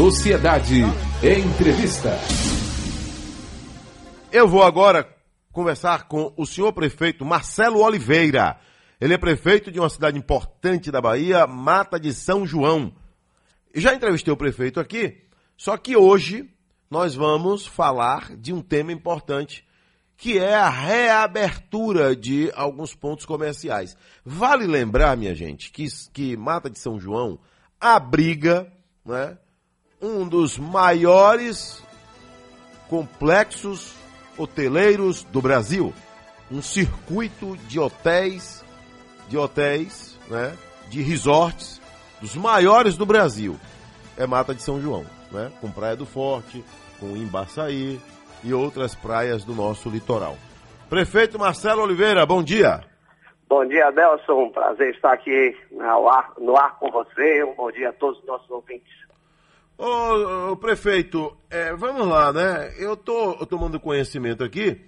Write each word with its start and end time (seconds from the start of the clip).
Sociedade 0.00 0.80
Entrevista. 1.22 2.16
Eu 4.32 4.48
vou 4.48 4.62
agora 4.62 5.06
conversar 5.52 6.08
com 6.08 6.32
o 6.38 6.46
senhor 6.46 6.72
prefeito 6.72 7.22
Marcelo 7.22 7.80
Oliveira. 7.80 8.58
Ele 8.98 9.12
é 9.12 9.18
prefeito 9.18 9.70
de 9.70 9.78
uma 9.78 9.90
cidade 9.90 10.16
importante 10.16 10.90
da 10.90 11.02
Bahia, 11.02 11.46
Mata 11.46 12.00
de 12.00 12.14
São 12.14 12.46
João. 12.46 12.94
Já 13.74 13.94
entrevistei 13.94 14.32
o 14.32 14.38
prefeito 14.38 14.80
aqui, 14.80 15.22
só 15.54 15.76
que 15.76 15.94
hoje 15.94 16.48
nós 16.90 17.14
vamos 17.14 17.66
falar 17.66 18.34
de 18.38 18.54
um 18.54 18.62
tema 18.62 18.92
importante, 18.92 19.68
que 20.16 20.38
é 20.38 20.54
a 20.54 20.70
reabertura 20.70 22.16
de 22.16 22.50
alguns 22.54 22.94
pontos 22.94 23.26
comerciais. 23.26 23.94
Vale 24.24 24.66
lembrar, 24.66 25.14
minha 25.14 25.34
gente, 25.34 25.70
que, 25.70 25.86
que 26.10 26.38
Mata 26.38 26.70
de 26.70 26.78
São 26.78 26.98
João 26.98 27.38
abriga 27.78 28.72
né, 29.04 29.36
um 30.00 30.26
dos 30.26 30.58
maiores 30.58 31.82
complexos 32.88 33.94
hoteleiros 34.36 35.22
do 35.24 35.42
Brasil, 35.42 35.92
um 36.50 36.62
circuito 36.62 37.56
de 37.68 37.78
hotéis, 37.78 38.64
de 39.28 39.36
hotéis, 39.36 40.18
né, 40.28 40.56
de 40.88 41.02
resorts, 41.02 41.80
dos 42.20 42.34
maiores 42.34 42.96
do 42.96 43.04
Brasil. 43.04 43.58
É 44.16 44.26
Mata 44.26 44.54
de 44.54 44.62
São 44.62 44.80
João, 44.80 45.04
né, 45.30 45.52
com 45.60 45.70
Praia 45.70 45.96
do 45.96 46.06
Forte, 46.06 46.64
com 46.98 47.16
Embaçaí 47.16 48.00
e 48.42 48.54
outras 48.54 48.94
praias 48.94 49.44
do 49.44 49.54
nosso 49.54 49.88
litoral. 49.88 50.36
Prefeito 50.88 51.38
Marcelo 51.38 51.82
Oliveira, 51.82 52.24
bom 52.26 52.42
dia. 52.42 52.80
Bom 53.48 53.66
dia, 53.66 53.88
Adelson. 53.88 54.44
Um 54.44 54.50
prazer 54.50 54.94
estar 54.94 55.12
aqui 55.12 55.56
no 55.70 56.08
ar, 56.08 56.32
no 56.38 56.56
ar 56.56 56.78
com 56.78 56.90
você. 56.90 57.44
Um 57.44 57.54
bom 57.54 57.70
dia 57.70 57.90
a 57.90 57.92
todos 57.92 58.18
os 58.20 58.24
nossos 58.24 58.48
ouvintes. 58.50 58.92
Ô, 59.82 60.50
ô 60.52 60.56
prefeito, 60.58 61.34
é, 61.48 61.74
vamos 61.74 62.06
lá, 62.06 62.30
né? 62.34 62.70
Eu 62.76 62.94
tô 62.94 63.34
tomando 63.46 63.80
conhecimento 63.80 64.44
aqui 64.44 64.78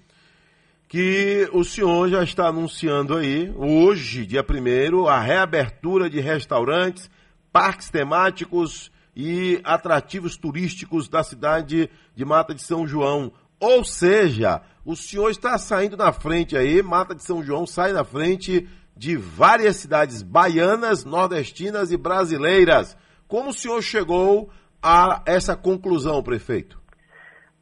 que 0.86 1.48
o 1.50 1.64
senhor 1.64 2.10
já 2.10 2.22
está 2.22 2.48
anunciando 2.48 3.16
aí, 3.16 3.50
hoje, 3.56 4.26
dia 4.26 4.44
1 4.46 5.08
a 5.08 5.18
reabertura 5.18 6.10
de 6.10 6.20
restaurantes, 6.20 7.10
parques 7.50 7.88
temáticos 7.88 8.92
e 9.16 9.62
atrativos 9.64 10.36
turísticos 10.36 11.08
da 11.08 11.24
cidade 11.24 11.88
de 12.14 12.24
Mata 12.26 12.54
de 12.54 12.60
São 12.60 12.86
João. 12.86 13.32
Ou 13.58 13.82
seja, 13.86 14.60
o 14.84 14.94
senhor 14.94 15.30
está 15.30 15.56
saindo 15.56 15.96
na 15.96 16.12
frente 16.12 16.54
aí, 16.54 16.82
Mata 16.82 17.14
de 17.14 17.24
São 17.24 17.42
João 17.42 17.66
sai 17.66 17.94
na 17.94 18.04
frente 18.04 18.68
de 18.94 19.16
várias 19.16 19.76
cidades 19.76 20.20
baianas, 20.20 21.02
nordestinas 21.02 21.90
e 21.90 21.96
brasileiras. 21.96 22.94
Como 23.26 23.48
o 23.48 23.54
senhor 23.54 23.80
chegou 23.80 24.50
a 24.82 25.22
essa 25.26 25.56
conclusão, 25.56 26.22
prefeito? 26.22 26.80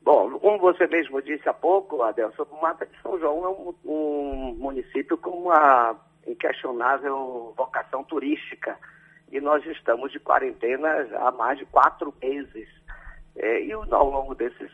Bom, 0.02 0.38
como 0.38 0.58
você 0.58 0.86
mesmo 0.86 1.20
disse 1.20 1.48
há 1.48 1.52
pouco, 1.52 2.02
Adelson, 2.02 2.46
Mata 2.60 2.86
de 2.86 3.00
São 3.02 3.18
João 3.18 3.44
é 3.44 3.48
um, 3.48 3.74
um 3.84 4.56
município 4.58 5.18
com 5.18 5.30
uma 5.30 5.94
inquestionável 6.26 7.52
vocação 7.56 8.02
turística. 8.04 8.76
E 9.30 9.40
nós 9.40 9.64
estamos 9.66 10.10
de 10.10 10.18
quarentena 10.18 10.88
há 11.18 11.30
mais 11.30 11.58
de 11.58 11.66
quatro 11.66 12.12
meses. 12.22 12.68
É, 13.36 13.62
e 13.62 13.72
ao 13.72 14.10
longo 14.10 14.34
desses 14.34 14.70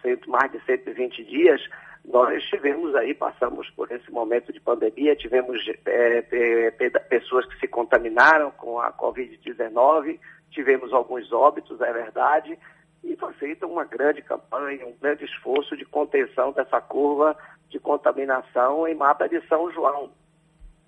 cento, 0.00 0.30
mais 0.30 0.50
de 0.52 0.60
120 0.64 1.24
dias, 1.24 1.60
nós 2.04 2.42
tivemos 2.44 2.94
aí, 2.94 3.14
passamos 3.14 3.68
por 3.70 3.90
esse 3.92 4.10
momento 4.10 4.52
de 4.52 4.60
pandemia, 4.60 5.14
tivemos 5.14 5.60
é, 5.86 6.70
pessoas 7.08 7.46
que 7.46 7.60
se 7.60 7.68
contaminaram 7.68 8.50
com 8.52 8.80
a 8.80 8.92
Covid-19, 8.92 10.18
tivemos 10.50 10.92
alguns 10.92 11.32
óbitos, 11.32 11.80
é 11.80 11.92
verdade, 11.92 12.58
e 13.04 13.16
foi 13.16 13.32
feita 13.34 13.66
uma 13.66 13.84
grande 13.84 14.22
campanha, 14.22 14.86
um 14.86 14.96
grande 15.00 15.24
esforço 15.24 15.76
de 15.76 15.84
contenção 15.84 16.52
dessa 16.52 16.80
curva 16.80 17.36
de 17.68 17.78
contaminação 17.78 18.86
em 18.86 18.94
Mata 18.94 19.28
de 19.28 19.40
São 19.46 19.70
João. 19.70 20.10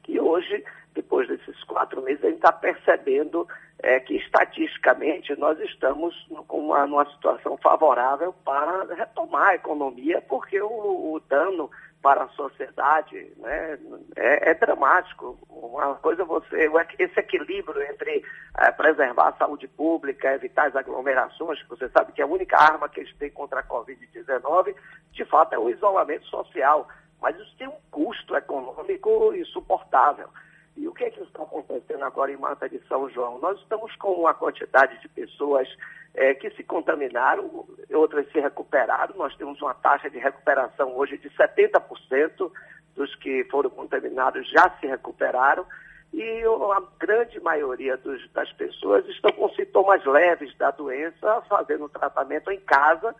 Que 0.03 0.21
hoje, 0.21 0.65
depois 0.95 1.29
desses 1.29 1.63
quatro 1.65 2.03
meses, 2.03 2.25
a 2.25 2.27
gente 2.27 2.37
está 2.37 2.53
percebendo 2.53 3.47
é, 3.83 3.99
que 3.99 4.17
estatisticamente 4.17 5.35
nós 5.37 5.59
estamos 5.61 6.15
com 6.47 6.59
uma, 6.59 6.87
numa 6.87 7.05
situação 7.11 7.57
favorável 7.57 8.33
para 8.45 8.95
retomar 8.95 9.49
a 9.49 9.55
economia, 9.57 10.23
porque 10.23 10.61
o, 10.61 11.15
o 11.15 11.21
dano 11.29 11.69
para 12.01 12.25
a 12.25 12.29
sociedade 12.31 13.33
né, 13.37 13.79
é, 14.17 14.51
é, 14.51 14.55
dramático. 14.55 15.39
Uma 15.49 15.95
coisa 15.95 16.25
você, 16.25 16.69
esse 16.99 17.21
equilíbrio 17.21 17.81
entre 17.83 18.25
é, 18.59 18.73
preservar 18.73 19.29
a 19.29 19.37
saúde 19.37 19.69
pública, 19.69 20.35
evitar 20.35 20.67
as 20.67 20.77
aglomerações, 20.77 21.63
que 21.63 21.69
você 21.69 21.89
sabe 21.91 22.13
que 22.13 22.21
a 22.21 22.27
única 22.27 22.57
arma 22.57 22.89
que 22.89 23.01
eles 23.01 23.17
têm 23.17 23.31
contra 23.31 23.61
a 23.61 23.65
Covid-19, 23.65 24.75
de 25.13 25.25
fato, 25.27 25.55
é 25.55 25.59
o 25.59 25.71
isolamento 25.71 26.27
social. 26.27 26.89
Mas 27.21 27.37
isso 27.39 27.57
tem 27.57 27.69
um 27.69 27.79
custo 27.93 28.35
econômico 28.35 29.33
insuportável. 29.35 30.29
E 30.77 30.89
o 30.89 30.93
que 30.93 31.05
é 31.05 31.11
que 31.11 31.21
está 31.21 31.43
acontecendo 31.43 32.03
agora 32.03 32.33
em 32.33 32.37
Mata 32.37 32.69
de 32.69 32.81
São 32.89 33.09
João? 33.11 33.39
Nós 33.41 33.59
estamos 33.61 33.95
com 33.97 34.13
uma 34.13 34.33
quantidade 34.33 34.99
de 35.01 35.09
pessoas 35.09 35.69
é, 36.15 36.35
que 36.35 36.51
se 36.51 36.63
contaminaram, 36.63 37.67
outras 37.93 38.31
se 38.33 38.41
recuperaram. 38.41 39.15
Nós 39.17 39.35
temos 39.37 39.61
uma 39.61 39.75
taxa 39.75 40.09
de 40.09 40.19
recuperação 40.19 40.97
hoje 40.97 41.19
de 41.19 41.29
70% 41.31 42.51
dos 42.95 43.15
que 43.17 43.45
foram 43.45 43.71
contaminados 43.71 44.49
já 44.51 44.71
se 44.81 44.87
recuperaram. 44.87 45.67
E 46.13 46.43
a 46.45 46.83
grande 46.99 47.41
maioria 47.41 47.97
dos, 47.97 48.31
das 48.33 48.53
pessoas 48.53 49.07
estão 49.09 49.33
com 49.33 49.49
sintomas 49.51 50.05
leves 50.05 50.55
da 50.59 50.71
doença, 50.71 51.43
fazendo 51.49 51.89
tratamento 51.89 52.51
em 52.51 52.61
casa, 52.61 53.15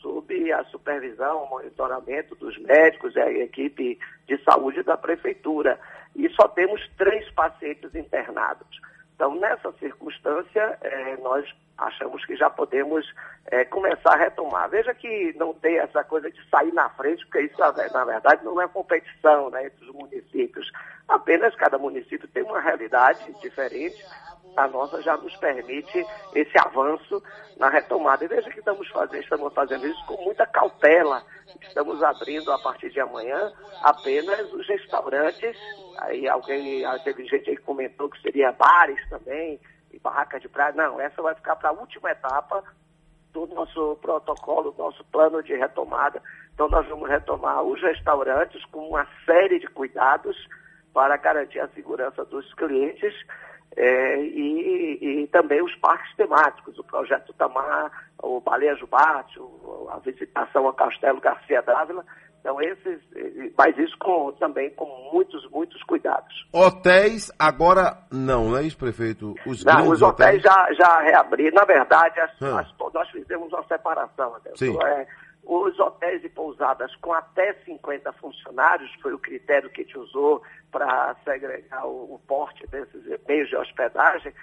sob 0.00 0.52
a 0.52 0.64
supervisão, 0.64 1.44
o 1.44 1.50
monitoramento 1.50 2.34
dos 2.36 2.56
médicos 2.58 3.14
e 3.16 3.20
a 3.20 3.30
equipe 3.30 3.98
de 4.26 4.42
saúde 4.44 4.82
da 4.82 4.96
prefeitura. 4.96 5.78
E 6.14 6.28
só 6.30 6.48
temos 6.48 6.80
três 6.96 7.30
pacientes 7.32 7.94
internados. 7.94 8.80
Então, 9.14 9.34
nessa 9.34 9.72
circunstância, 9.72 10.78
eh, 10.80 11.16
nós 11.22 11.44
achamos 11.76 12.24
que 12.24 12.36
já 12.36 12.48
podemos 12.48 13.04
eh, 13.46 13.64
começar 13.64 14.14
a 14.14 14.16
retomar. 14.16 14.68
Veja 14.70 14.94
que 14.94 15.34
não 15.36 15.52
tem 15.54 15.78
essa 15.78 16.04
coisa 16.04 16.30
de 16.30 16.38
sair 16.48 16.72
na 16.72 16.88
frente, 16.90 17.24
porque 17.24 17.40
isso, 17.42 17.58
na 17.58 18.04
verdade, 18.04 18.44
não 18.44 18.60
é 18.60 18.68
competição 18.68 19.50
né, 19.50 19.66
entre 19.66 19.84
os 19.84 19.92
municípios. 19.92 20.70
Apenas 21.08 21.54
cada 21.56 21.78
município 21.78 22.28
tem 22.28 22.44
uma 22.44 22.60
realidade 22.60 23.32
diferente 23.40 24.04
a 24.58 24.68
nossa 24.68 25.00
já 25.02 25.16
nos 25.16 25.34
permite 25.36 26.04
esse 26.34 26.58
avanço 26.58 27.22
na 27.56 27.68
retomada. 27.68 28.24
E 28.24 28.28
veja 28.28 28.50
que 28.50 28.58
estamos 28.58 28.88
fazendo, 28.88 29.22
estamos 29.22 29.54
fazendo 29.54 29.86
isso 29.86 30.06
com 30.06 30.22
muita 30.24 30.46
cautela. 30.46 31.22
Estamos 31.60 32.02
abrindo 32.02 32.50
a 32.52 32.58
partir 32.58 32.90
de 32.90 33.00
amanhã 33.00 33.52
apenas 33.82 34.52
os 34.52 34.66
restaurantes. 34.66 35.56
Aí 35.98 36.28
alguém, 36.28 36.84
teve 37.04 37.24
gente 37.26 37.50
aí 37.50 37.56
que 37.56 37.62
comentou 37.62 38.08
que 38.08 38.20
seria 38.20 38.52
bares 38.52 39.00
também, 39.08 39.60
e 39.92 39.98
barraca 39.98 40.38
de 40.40 40.48
praia. 40.48 40.72
Não, 40.72 41.00
essa 41.00 41.22
vai 41.22 41.34
ficar 41.34 41.56
para 41.56 41.70
a 41.70 41.72
última 41.72 42.10
etapa 42.10 42.62
do 43.32 43.46
nosso 43.46 43.96
protocolo, 44.00 44.74
nosso 44.76 45.04
plano 45.06 45.42
de 45.42 45.54
retomada. 45.54 46.22
Então 46.52 46.68
nós 46.68 46.86
vamos 46.88 47.08
retomar 47.08 47.62
os 47.62 47.80
restaurantes 47.80 48.64
com 48.66 48.88
uma 48.88 49.06
série 49.24 49.60
de 49.60 49.68
cuidados 49.68 50.36
para 50.92 51.16
garantir 51.16 51.60
a 51.60 51.68
segurança 51.68 52.24
dos 52.24 52.52
clientes 52.54 53.14
é, 53.76 54.20
e, 54.20 55.22
e, 55.22 55.26
também 55.28 55.62
os 55.62 55.74
parques 55.76 56.14
temáticos, 56.16 56.78
o 56.78 56.84
Projeto 56.84 57.32
Tamar, 57.34 57.90
o 58.22 58.40
Baleia 58.40 58.74
Jubarte, 58.76 59.38
a 59.90 59.98
visitação 59.98 60.66
ao 60.66 60.72
Castelo 60.72 61.20
Garcia 61.20 61.62
Dávila. 61.62 62.04
Então, 62.40 62.60
esses, 62.62 63.00
mas 63.56 63.76
isso 63.76 63.96
com, 63.98 64.32
também 64.32 64.70
com 64.70 64.86
muitos, 65.12 65.48
muitos 65.50 65.82
cuidados. 65.82 66.32
Hotéis 66.52 67.30
agora 67.38 67.98
não, 68.10 68.50
não 68.50 68.56
é 68.56 68.62
isso, 68.62 68.78
prefeito? 68.78 69.34
Os 69.44 69.64
não, 69.64 69.88
os 69.88 70.00
hotéis, 70.00 70.38
hotéis, 70.38 70.42
já, 70.42 70.72
já 70.72 71.00
reabriram. 71.00 71.56
Na 71.56 71.64
verdade, 71.64 72.18
as, 72.20 72.40
hum. 72.40 72.56
as, 72.56 72.72
nós 72.94 73.10
fizemos 73.10 73.52
uma 73.52 73.64
separação. 73.64 74.36
Sim. 74.54 74.78
É, 74.82 75.06
os 75.48 75.78
hotéis 75.80 76.22
e 76.22 76.28
pousadas 76.28 76.94
com 76.96 77.10
até 77.10 77.54
50 77.64 78.12
funcionários, 78.12 78.92
foi 79.00 79.14
o 79.14 79.18
critério 79.18 79.70
que 79.70 79.82
gente 79.82 79.98
usou 79.98 80.42
para 80.70 81.16
segregar 81.24 81.86
o, 81.86 82.14
o, 82.14 82.20
porte 82.28 82.66
desses 82.66 83.02
meios 83.26 83.48
de 83.48 83.56
hospedagem, 83.56 84.34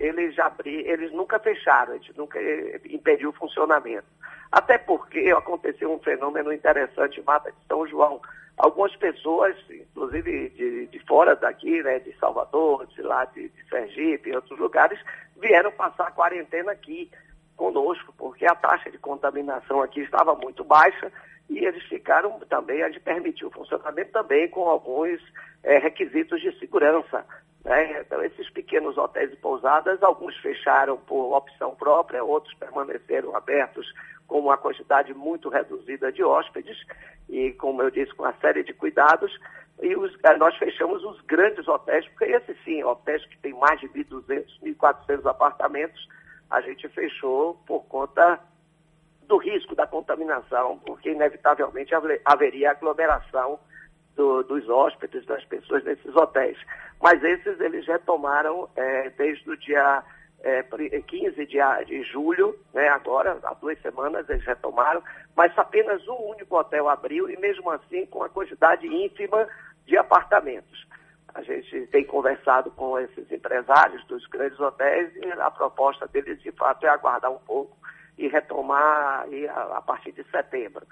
eles, 0.00 0.38
abri, 0.38 0.80
eles 0.88 1.12
nunca 1.12 1.38
fecharam, 1.38 1.92
a 1.92 1.96
gente 1.98 2.16
nunca 2.16 2.40
impediu 2.88 3.28
o 3.28 3.34
funcionamento. 3.34 4.06
Até 4.50 4.78
porque 4.78 5.30
aconteceu 5.36 5.92
um 5.92 5.98
fenômeno 5.98 6.50
interessante 6.50 7.20
em 7.20 7.24
Mata 7.24 7.52
de 7.52 7.58
São 7.68 7.86
João. 7.86 8.22
Algumas 8.56 8.96
pessoas, 8.96 9.54
inclusive 9.68 10.48
de, 10.48 10.86
de 10.86 10.98
fora 11.00 11.36
daqui, 11.36 11.82
né, 11.82 11.98
de 11.98 12.16
Salvador, 12.18 12.86
de 12.86 13.02
lá 13.02 13.26
de, 13.26 13.50
de 13.50 13.68
Sergipe 13.68 14.30
e 14.30 14.36
outros 14.36 14.58
lugares, 14.58 14.98
vieram 15.36 15.70
passar 15.72 16.08
a 16.08 16.12
quarentena 16.12 16.72
aqui 16.72 17.10
conosco, 17.56 18.12
porque 18.16 18.44
a 18.46 18.54
taxa 18.54 18.90
de 18.90 18.98
contaminação 18.98 19.82
aqui 19.82 20.00
estava 20.00 20.34
muito 20.34 20.64
baixa 20.64 21.12
e 21.48 21.64
eles 21.64 21.82
ficaram 21.84 22.38
também, 22.48 22.82
a 22.82 22.88
gente 22.88 23.00
permitiu 23.00 23.48
o 23.48 23.52
funcionamento 23.52 24.12
também 24.12 24.48
com 24.48 24.68
alguns 24.68 25.20
é, 25.62 25.78
requisitos 25.78 26.40
de 26.40 26.58
segurança. 26.58 27.24
Né? 27.64 28.00
Então, 28.00 28.22
esses 28.22 28.48
pequenos 28.50 28.96
hotéis 28.98 29.32
e 29.32 29.36
pousadas, 29.36 30.02
alguns 30.02 30.36
fecharam 30.38 30.96
por 30.98 31.34
opção 31.34 31.74
própria, 31.74 32.22
outros 32.22 32.54
permaneceram 32.54 33.34
abertos 33.34 33.86
com 34.26 34.40
uma 34.40 34.56
quantidade 34.56 35.12
muito 35.14 35.48
reduzida 35.48 36.12
de 36.12 36.22
hóspedes 36.22 36.76
e, 37.28 37.52
como 37.52 37.82
eu 37.82 37.90
disse, 37.90 38.14
com 38.14 38.24
uma 38.24 38.34
série 38.34 38.62
de 38.62 38.72
cuidados. 38.72 39.32
E 39.82 39.96
os, 39.96 40.12
eh, 40.22 40.36
nós 40.36 40.56
fechamos 40.56 41.02
os 41.04 41.20
grandes 41.22 41.66
hotéis, 41.66 42.06
porque 42.08 42.24
esses 42.24 42.56
sim, 42.64 42.82
hotéis 42.84 43.24
que 43.26 43.38
têm 43.38 43.54
mais 43.54 43.80
de 43.80 43.88
1.200, 43.88 44.44
1.400 44.62 45.26
apartamentos, 45.26 46.08
a 46.50 46.60
gente 46.60 46.88
fechou 46.88 47.54
por 47.66 47.84
conta 47.84 48.40
do 49.26 49.36
risco 49.38 49.74
da 49.74 49.86
contaminação, 49.86 50.78
porque 50.80 51.10
inevitavelmente 51.10 51.92
haveria 52.24 52.70
aglomeração 52.70 53.58
do, 54.14 54.42
dos 54.42 54.68
hóspedes, 54.68 55.24
das 55.26 55.44
pessoas 55.44 55.82
nesses 55.84 56.14
hotéis. 56.14 56.58
Mas 57.02 57.22
esses 57.22 57.58
eles 57.60 57.86
retomaram 57.86 58.68
é, 58.76 59.10
desde 59.10 59.50
o 59.50 59.56
dia 59.56 60.02
é, 60.42 60.62
15 60.62 61.46
de, 61.46 61.58
de 61.86 62.02
julho, 62.04 62.58
né, 62.72 62.88
agora, 62.88 63.38
há 63.42 63.54
duas 63.54 63.80
semanas 63.80 64.28
eles 64.28 64.44
retomaram, 64.44 65.02
mas 65.34 65.56
apenas 65.58 66.06
um 66.06 66.30
único 66.30 66.56
hotel 66.56 66.88
abriu 66.88 67.28
e 67.30 67.36
mesmo 67.38 67.70
assim 67.70 68.06
com 68.06 68.22
a 68.22 68.28
quantidade 68.28 68.86
ínfima 68.86 69.48
de 69.86 69.96
apartamentos. 69.96 70.86
A 71.34 71.42
gente 71.42 71.86
tem 71.88 72.04
conversado 72.04 72.70
com 72.70 72.98
esses 72.98 73.30
empresários 73.30 74.04
dos 74.06 74.26
grandes 74.26 74.58
hotéis 74.60 75.14
e 75.16 75.32
a 75.32 75.50
proposta 75.50 76.06
deles 76.06 76.40
de 76.42 76.52
fato 76.52 76.86
é 76.86 76.88
aguardar 76.88 77.32
um 77.32 77.38
pouco 77.38 77.76
e 78.16 78.28
retomar 78.28 79.22
aí 79.22 79.48
a, 79.48 79.78
a 79.78 79.82
partir 79.82 80.12
de 80.12 80.22
setembro 80.30 80.86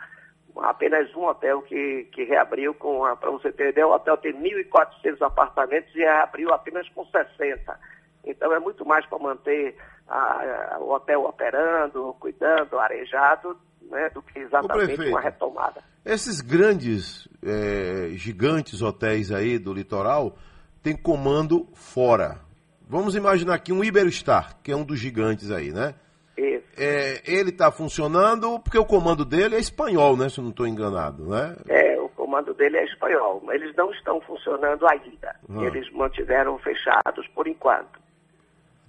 apenas 0.61 1.15
um 1.15 1.25
hotel 1.25 1.63
que, 1.63 2.05
que 2.13 2.25
reabriu 2.25 2.75
para 2.75 3.31
você 3.31 3.49
ideia, 3.49 3.87
o 3.87 3.93
hotel 3.93 4.17
tem 4.17 4.33
1.400 4.35 5.23
apartamentos 5.23 5.95
e 5.95 6.01
reabriu 6.01 6.53
apenas 6.53 6.89
com 6.91 7.05
60. 7.07 7.79
Então 8.25 8.53
é 8.53 8.59
muito 8.59 8.85
mais 8.85 9.07
para 9.07 9.19
manter 9.19 9.77
a, 10.09 10.75
a, 10.75 10.79
o 10.79 10.91
hotel 10.91 11.25
operando, 11.25 12.15
cuidando, 12.21 12.79
arejado, 12.79 13.57
né, 13.93 14.09
do 14.09 14.23
que 14.23 14.39
exatamente 14.39 15.09
uma 15.09 15.21
retomada. 15.21 15.83
Esses 16.05 16.41
grandes, 16.41 17.29
é, 17.45 18.09
gigantes 18.15 18.81
hotéis 18.81 19.31
aí 19.31 19.59
do 19.59 19.73
litoral 19.73 20.37
têm 20.83 20.97
comando 20.97 21.69
fora. 21.75 22.41
Vamos 22.89 23.15
imaginar 23.15 23.55
aqui 23.55 23.73
um 23.73 23.85
Iberostar, 23.85 24.57
que 24.63 24.73
é 24.73 24.77
um 24.77 24.85
dos 24.85 24.99
gigantes 24.99 25.51
aí, 25.51 25.71
né? 25.71 25.95
Isso. 26.37 26.65
É, 26.77 27.23
ele 27.25 27.51
está 27.51 27.71
funcionando 27.71 28.59
porque 28.61 28.79
o 28.79 28.85
comando 28.85 29.25
dele 29.25 29.57
é 29.57 29.61
espanhol, 29.61 30.17
né? 30.17 30.29
Se 30.29 30.39
eu 30.39 30.43
não 30.43 30.51
estou 30.51 30.67
enganado, 30.67 31.29
né? 31.29 31.55
É, 31.69 32.01
o 32.01 32.09
comando 32.09 32.55
dele 32.55 32.79
é 32.79 32.85
espanhol. 32.85 33.43
Eles 33.53 33.77
não 33.77 33.91
estão 33.93 34.21
funcionando 34.23 34.87
ainda. 34.89 35.37
Ah. 35.49 35.65
Eles 35.65 35.91
mantiveram 35.93 36.59
fechados 36.59 37.29
por 37.35 37.47
enquanto. 37.47 38.02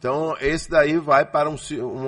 Então, 0.03 0.35
esse 0.41 0.69
daí 0.69 0.97
vai 0.97 1.23
para 1.23 1.49
um, 1.49 1.55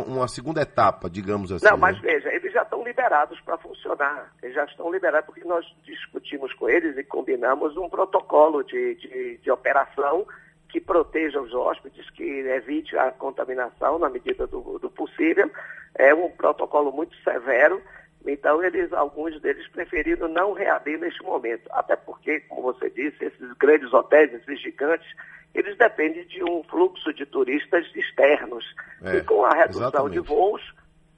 uma 0.06 0.28
segunda 0.28 0.62
etapa, 0.62 1.10
digamos 1.10 1.50
assim. 1.50 1.66
Não, 1.66 1.78
mas 1.78 1.96
né? 2.02 2.12
veja, 2.12 2.28
eles 2.34 2.52
já 2.52 2.64
estão 2.64 2.84
liberados 2.84 3.40
para 3.40 3.58
funcionar. 3.58 4.34
Eles 4.44 4.54
já 4.54 4.66
estão 4.66 4.92
liberados 4.92 5.28
porque 5.28 5.48
nós 5.48 5.66
discutimos 5.86 6.54
com 6.56 6.68
eles 6.68 6.98
e 6.98 7.06
combinamos 7.06 7.78
um 7.78 7.88
protocolo 7.88 8.64
de, 8.66 8.96
de, 8.96 9.38
de 9.38 9.50
operação 9.50 10.28
que 10.68 10.82
proteja 10.82 11.40
os 11.40 11.54
hóspedes, 11.54 12.10
que 12.10 12.22
evite 12.22 12.98
a 12.98 13.12
contaminação 13.12 13.98
na 13.98 14.10
medida 14.10 14.46
do, 14.46 14.78
do 14.78 14.90
possível. 14.90 15.50
É 15.98 16.14
um 16.14 16.30
protocolo 16.32 16.92
muito 16.92 17.16
severo. 17.24 17.82
Então, 18.27 18.63
eles, 18.63 18.92
alguns 18.92 19.39
deles 19.42 19.68
preferiram 19.69 20.27
não 20.27 20.54
reabrir 20.54 21.00
neste 21.00 21.24
momento. 21.24 21.68
Até 21.72 21.95
porque, 21.95 22.39
como 22.42 22.74
você 22.74 22.89
disse, 22.89 23.24
esses 23.24 23.54
grandes 23.54 23.94
hotéis, 23.94 24.33
esses 24.33 24.62
gigantes, 24.62 25.07
eles 25.54 25.77
dependem 25.77 26.25
de 26.25 26.44
um 26.44 26.63
fluxo 26.63 27.13
de 27.13 27.25
turistas 27.25 27.86
externos. 27.95 28.66
É, 29.04 29.18
e 29.18 29.24
com 29.24 29.45
a 29.45 29.54
redução 29.54 29.88
exatamente. 29.89 30.13
de 30.13 30.19
voos, 30.19 30.62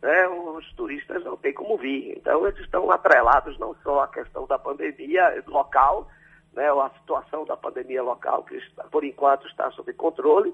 né, 0.01 0.27
os 0.27 0.71
turistas 0.74 1.24
não 1.24 1.38
têm 1.38 1.54
como 1.54 1.77
vir. 1.77 2.18
Então, 2.18 2.45
eles 2.45 2.59
estão 2.59 2.92
atrelados 2.92 3.57
não 3.57 3.74
só 3.83 4.01
à 4.01 4.07
questão 4.07 4.45
da 4.45 4.59
pandemia 4.59 5.44
local, 5.48 6.09
né, 6.54 6.69
a 6.69 6.89
situação 7.00 7.45
da 7.45 7.56
pandemia 7.56 8.04
local, 8.04 8.44
que 8.44 8.56
está, 8.56 8.83
por 8.86 9.04
enquanto 9.04 9.48
está 9.48 9.71
sob 9.71 9.92
controle, 9.94 10.54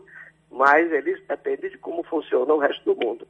mas 0.51 0.91
eles 0.91 1.21
dependem 1.27 1.71
de 1.71 1.77
como 1.77 2.03
funciona 2.03 2.53
o 2.53 2.59
resto 2.59 2.93
do 2.93 3.05
mundo. 3.05 3.27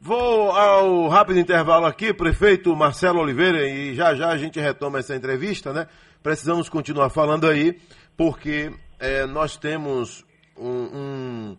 Vou 0.00 0.52
ao 0.52 1.08
rápido 1.08 1.40
intervalo 1.40 1.84
aqui, 1.84 2.14
prefeito 2.14 2.74
Marcelo 2.76 3.18
Oliveira, 3.18 3.66
e 3.68 3.96
já 3.96 4.14
já 4.14 4.28
a 4.28 4.38
gente 4.38 4.60
retoma 4.60 5.00
essa 5.00 5.16
entrevista, 5.16 5.72
né? 5.72 5.88
Precisamos 6.22 6.68
continuar 6.68 7.10
falando 7.10 7.48
aí, 7.48 7.80
porque 8.16 8.72
é, 9.00 9.26
nós 9.26 9.56
temos 9.56 10.24
um, 10.56 10.70
um, 10.70 11.56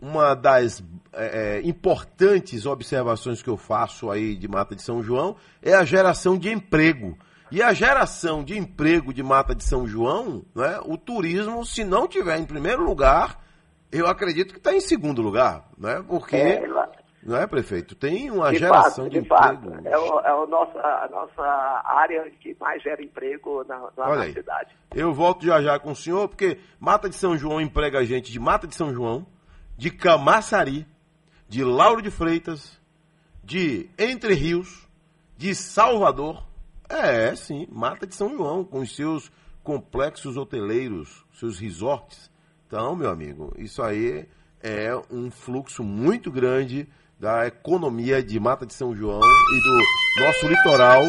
uma 0.00 0.34
das 0.34 0.80
é, 1.12 1.58
é, 1.58 1.68
importantes 1.68 2.64
observações 2.64 3.42
que 3.42 3.50
eu 3.50 3.56
faço 3.56 4.08
aí 4.08 4.36
de 4.36 4.46
Mata 4.46 4.76
de 4.76 4.82
São 4.82 5.02
João 5.02 5.34
é 5.60 5.74
a 5.74 5.84
geração 5.84 6.38
de 6.38 6.48
emprego. 6.48 7.18
E 7.50 7.60
a 7.60 7.72
geração 7.72 8.44
de 8.44 8.56
emprego 8.56 9.12
de 9.12 9.24
Mata 9.24 9.52
de 9.52 9.64
São 9.64 9.84
João, 9.84 10.44
né, 10.54 10.78
o 10.84 10.96
turismo, 10.96 11.66
se 11.66 11.82
não 11.82 12.06
tiver 12.06 12.38
em 12.38 12.44
primeiro 12.44 12.84
lugar, 12.84 13.44
eu 13.90 14.06
acredito 14.06 14.52
que 14.52 14.58
está 14.58 14.72
em 14.72 14.80
segundo 14.80 15.20
lugar, 15.20 15.68
né? 15.76 16.04
Porque, 16.06 16.36
é, 16.36 16.62
não 17.22 17.36
é, 17.36 17.46
prefeito? 17.46 17.94
Tem 17.94 18.30
uma 18.30 18.50
de 18.50 18.58
geração 18.58 19.04
fato, 19.04 19.12
de, 19.12 19.20
de 19.20 19.26
emprego. 19.26 19.70
Fato. 19.70 19.86
É, 19.86 19.98
o, 19.98 20.20
é 20.20 20.34
o 20.34 20.46
nossa, 20.46 20.78
a 20.78 21.08
nossa 21.08 21.82
área 21.84 22.30
que 22.40 22.56
mais 22.58 22.82
gera 22.82 23.02
emprego 23.02 23.62
na, 23.64 23.78
na, 23.78 24.08
Olha 24.08 24.32
cidade. 24.32 24.74
Eu 24.94 25.12
volto 25.12 25.44
já 25.44 25.60
já 25.60 25.78
com 25.78 25.92
o 25.92 25.96
senhor, 25.96 26.28
porque 26.28 26.58
Mata 26.78 27.08
de 27.08 27.16
São 27.16 27.36
João 27.36 27.60
emprega 27.60 27.98
a 27.98 28.04
gente 28.04 28.32
de 28.32 28.40
Mata 28.40 28.66
de 28.66 28.74
São 28.74 28.92
João, 28.94 29.26
de 29.76 29.90
Camaçari, 29.90 30.86
de 31.46 31.62
Lauro 31.62 32.00
de 32.00 32.10
Freitas, 32.10 32.80
de 33.44 33.90
Entre 33.98 34.32
Rios, 34.32 34.88
de 35.36 35.54
Salvador, 35.54 36.42
é, 36.88 37.34
sim, 37.36 37.66
Mata 37.70 38.06
de 38.06 38.14
São 38.14 38.34
João, 38.36 38.64
com 38.64 38.80
os 38.80 38.96
seus 38.96 39.30
complexos 39.62 40.38
hoteleiros, 40.38 41.24
seus 41.34 41.58
resorts. 41.58 42.30
Então, 42.66 42.96
meu 42.96 43.10
amigo, 43.10 43.52
isso 43.58 43.82
aí 43.82 44.26
é 44.62 44.90
um 45.10 45.30
fluxo 45.30 45.84
muito 45.84 46.30
grande 46.30 46.88
da 47.20 47.46
economia 47.46 48.22
de 48.22 48.40
Mata 48.40 48.64
de 48.64 48.72
São 48.72 48.96
João 48.96 49.20
e 49.20 49.60
do 49.60 50.24
nosso 50.24 50.48
litoral. 50.48 51.02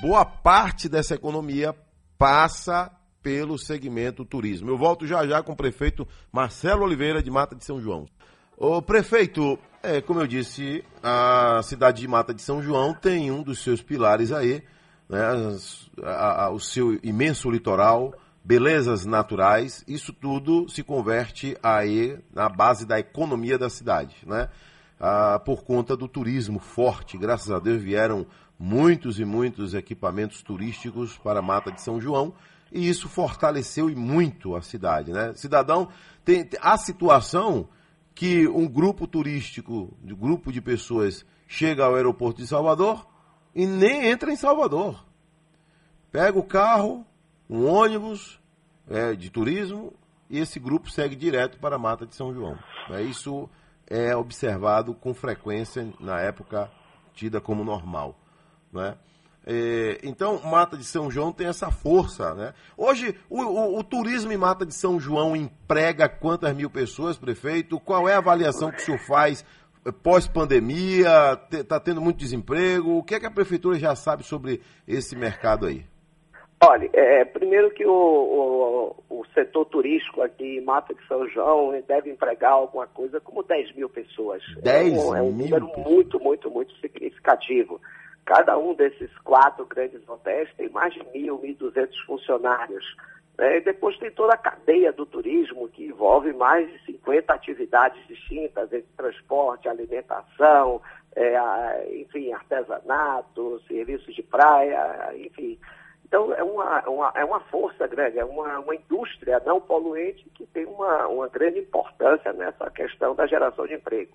Boa 0.00 0.24
parte 0.24 0.88
dessa 0.88 1.14
economia 1.14 1.76
passa 2.16 2.90
pelo 3.22 3.58
segmento 3.58 4.24
turismo. 4.24 4.70
Eu 4.70 4.78
volto 4.78 5.06
já 5.06 5.26
já 5.26 5.42
com 5.42 5.52
o 5.52 5.56
prefeito 5.56 6.08
Marcelo 6.32 6.82
Oliveira 6.82 7.22
de 7.22 7.30
Mata 7.30 7.54
de 7.54 7.62
São 7.62 7.78
João. 7.78 8.06
O 8.56 8.80
prefeito, 8.80 9.58
é, 9.82 10.00
como 10.00 10.20
eu 10.20 10.26
disse, 10.26 10.82
a 11.02 11.60
cidade 11.62 12.00
de 12.00 12.08
Mata 12.08 12.32
de 12.32 12.40
São 12.40 12.62
João 12.62 12.94
tem 12.94 13.30
um 13.30 13.42
dos 13.42 13.62
seus 13.62 13.82
pilares 13.82 14.32
aí, 14.32 14.62
né, 15.06 15.20
a, 16.02 16.44
a, 16.44 16.50
o 16.50 16.58
seu 16.58 16.98
imenso 17.02 17.50
litoral, 17.50 18.14
belezas 18.42 19.04
naturais, 19.04 19.84
isso 19.86 20.10
tudo 20.10 20.68
se 20.70 20.82
converte 20.82 21.54
aí 21.62 22.18
na 22.32 22.48
base 22.48 22.86
da 22.86 22.98
economia 22.98 23.58
da 23.58 23.68
cidade, 23.68 24.16
né? 24.24 24.48
Ah, 24.98 25.40
por 25.44 25.64
conta 25.64 25.96
do 25.96 26.06
turismo 26.06 26.58
forte, 26.58 27.18
graças 27.18 27.50
a 27.50 27.58
Deus 27.58 27.82
vieram 27.82 28.26
muitos 28.58 29.18
e 29.18 29.24
muitos 29.24 29.74
equipamentos 29.74 30.42
turísticos 30.42 31.18
para 31.18 31.40
a 31.40 31.42
Mata 31.42 31.72
de 31.72 31.80
São 31.80 32.00
João 32.00 32.32
e 32.74 32.88
isso 32.88 33.08
fortaleceu 33.08 33.88
e 33.88 33.94
muito 33.94 34.56
a 34.56 34.60
cidade, 34.60 35.12
né? 35.12 35.32
Cidadão, 35.34 35.88
tem 36.24 36.48
a 36.60 36.76
situação 36.76 37.68
que 38.14 38.48
um 38.48 38.66
grupo 38.66 39.06
turístico, 39.06 39.96
um 40.02 40.14
grupo 40.14 40.52
de 40.52 40.60
pessoas 40.60 41.24
chega 41.46 41.84
ao 41.84 41.94
aeroporto 41.94 42.40
de 42.42 42.48
Salvador, 42.48 43.06
e 43.54 43.66
nem 43.66 44.08
entra 44.08 44.32
em 44.32 44.36
Salvador. 44.36 45.04
Pega 46.10 46.36
o 46.36 46.42
carro, 46.42 47.06
um 47.48 47.64
ônibus 47.66 48.40
é, 48.88 49.14
de 49.14 49.30
turismo 49.30 49.92
e 50.28 50.38
esse 50.38 50.58
grupo 50.58 50.90
segue 50.90 51.14
direto 51.14 51.58
para 51.58 51.76
a 51.76 51.78
Mata 51.78 52.04
de 52.04 52.16
São 52.16 52.34
João. 52.34 52.58
É, 52.90 53.02
isso 53.02 53.48
é 53.88 54.14
observado 54.16 54.94
com 54.94 55.14
frequência 55.14 55.88
na 56.00 56.20
época 56.20 56.70
tida 57.12 57.40
como 57.40 57.64
normal. 57.64 58.18
Né? 58.72 58.96
É, 59.46 60.00
então, 60.02 60.40
Mata 60.42 60.76
de 60.76 60.84
São 60.84 61.10
João 61.10 61.32
tem 61.32 61.46
essa 61.46 61.70
força. 61.70 62.34
Né? 62.34 62.54
Hoje, 62.76 63.14
o, 63.28 63.42
o, 63.42 63.78
o, 63.78 63.84
turismo 63.84 64.32
em 64.32 64.36
Mata 64.36 64.64
de 64.64 64.74
São 64.74 64.98
João 64.98 65.36
emprega 65.36 66.08
quantas 66.08 66.54
mil 66.54 66.70
pessoas, 66.70 67.18
prefeito? 67.18 67.78
Qual 67.78 68.08
é 68.08 68.14
a 68.14 68.18
avaliação 68.18 68.70
que 68.70 68.82
o 68.82 68.84
senhor 68.84 69.00
faz 69.00 69.44
pós-pandemia, 69.92 71.38
está 71.52 71.78
tendo 71.78 72.00
muito 72.00 72.18
desemprego. 72.18 72.98
O 72.98 73.02
que 73.02 73.14
é 73.14 73.20
que 73.20 73.26
a 73.26 73.30
prefeitura 73.30 73.78
já 73.78 73.94
sabe 73.94 74.24
sobre 74.24 74.62
esse 74.86 75.14
mercado 75.14 75.66
aí? 75.66 75.86
Olha, 76.66 76.88
é, 76.92 77.24
primeiro 77.24 77.70
que 77.70 77.84
o, 77.84 77.92
o, 77.92 79.20
o, 79.20 79.26
setor 79.34 79.66
turístico 79.66 80.22
aqui 80.22 80.58
em 80.58 80.60
Mata 80.60 80.94
de 80.94 81.06
São 81.06 81.28
João 81.28 81.72
deve 81.86 82.10
empregar 82.10 82.52
alguma 82.52 82.86
coisa 82.86 83.20
como 83.20 83.42
10 83.42 83.74
mil 83.74 83.88
pessoas. 83.88 84.42
10 84.62 84.94
é 84.94 84.96
um, 84.96 85.16
é 85.16 85.22
um 85.22 85.30
número 85.30 85.70
muito, 85.76 86.18
muito, 86.18 86.50
muito 86.50 86.74
significativo. 86.80 87.80
Cada 88.24 88.56
um 88.56 88.74
desses 88.74 89.10
quatro 89.18 89.66
grandes 89.66 90.08
hotéis 90.08 90.48
tem 90.56 90.70
mais 90.70 90.94
de 90.94 91.04
mil, 91.12 91.38
mil 91.38 91.54
duzentos 91.54 91.98
funcionários. 92.00 92.84
Né? 93.36 93.60
depois 93.60 93.98
tem 93.98 94.10
toda 94.12 94.34
a 94.34 94.38
cadeia 94.38 94.92
do 94.92 95.04
turismo, 95.04 95.68
que 95.68 95.86
envolve 95.86 96.32
mais 96.32 96.70
de 96.70 96.78
50 96.86 97.34
atividades 97.34 98.06
distintas, 98.06 98.72
entre 98.72 98.88
transporte, 98.96 99.68
alimentação, 99.68 100.80
é, 101.16 101.98
enfim, 102.00 102.32
artesanato, 102.32 103.60
serviços 103.66 104.14
de 104.14 104.22
praia, 104.22 105.12
enfim. 105.16 105.58
Então, 106.14 106.32
é 106.32 106.44
uma, 106.44 106.88
uma, 106.88 107.12
é 107.16 107.24
uma 107.24 107.40
força 107.40 107.88
grande, 107.88 108.20
é 108.20 108.24
uma, 108.24 108.60
uma 108.60 108.76
indústria 108.76 109.42
não 109.44 109.60
poluente 109.60 110.24
que 110.36 110.46
tem 110.46 110.64
uma, 110.64 111.08
uma 111.08 111.26
grande 111.26 111.58
importância 111.58 112.32
nessa 112.32 112.70
questão 112.70 113.16
da 113.16 113.26
geração 113.26 113.66
de 113.66 113.74
emprego. 113.74 114.12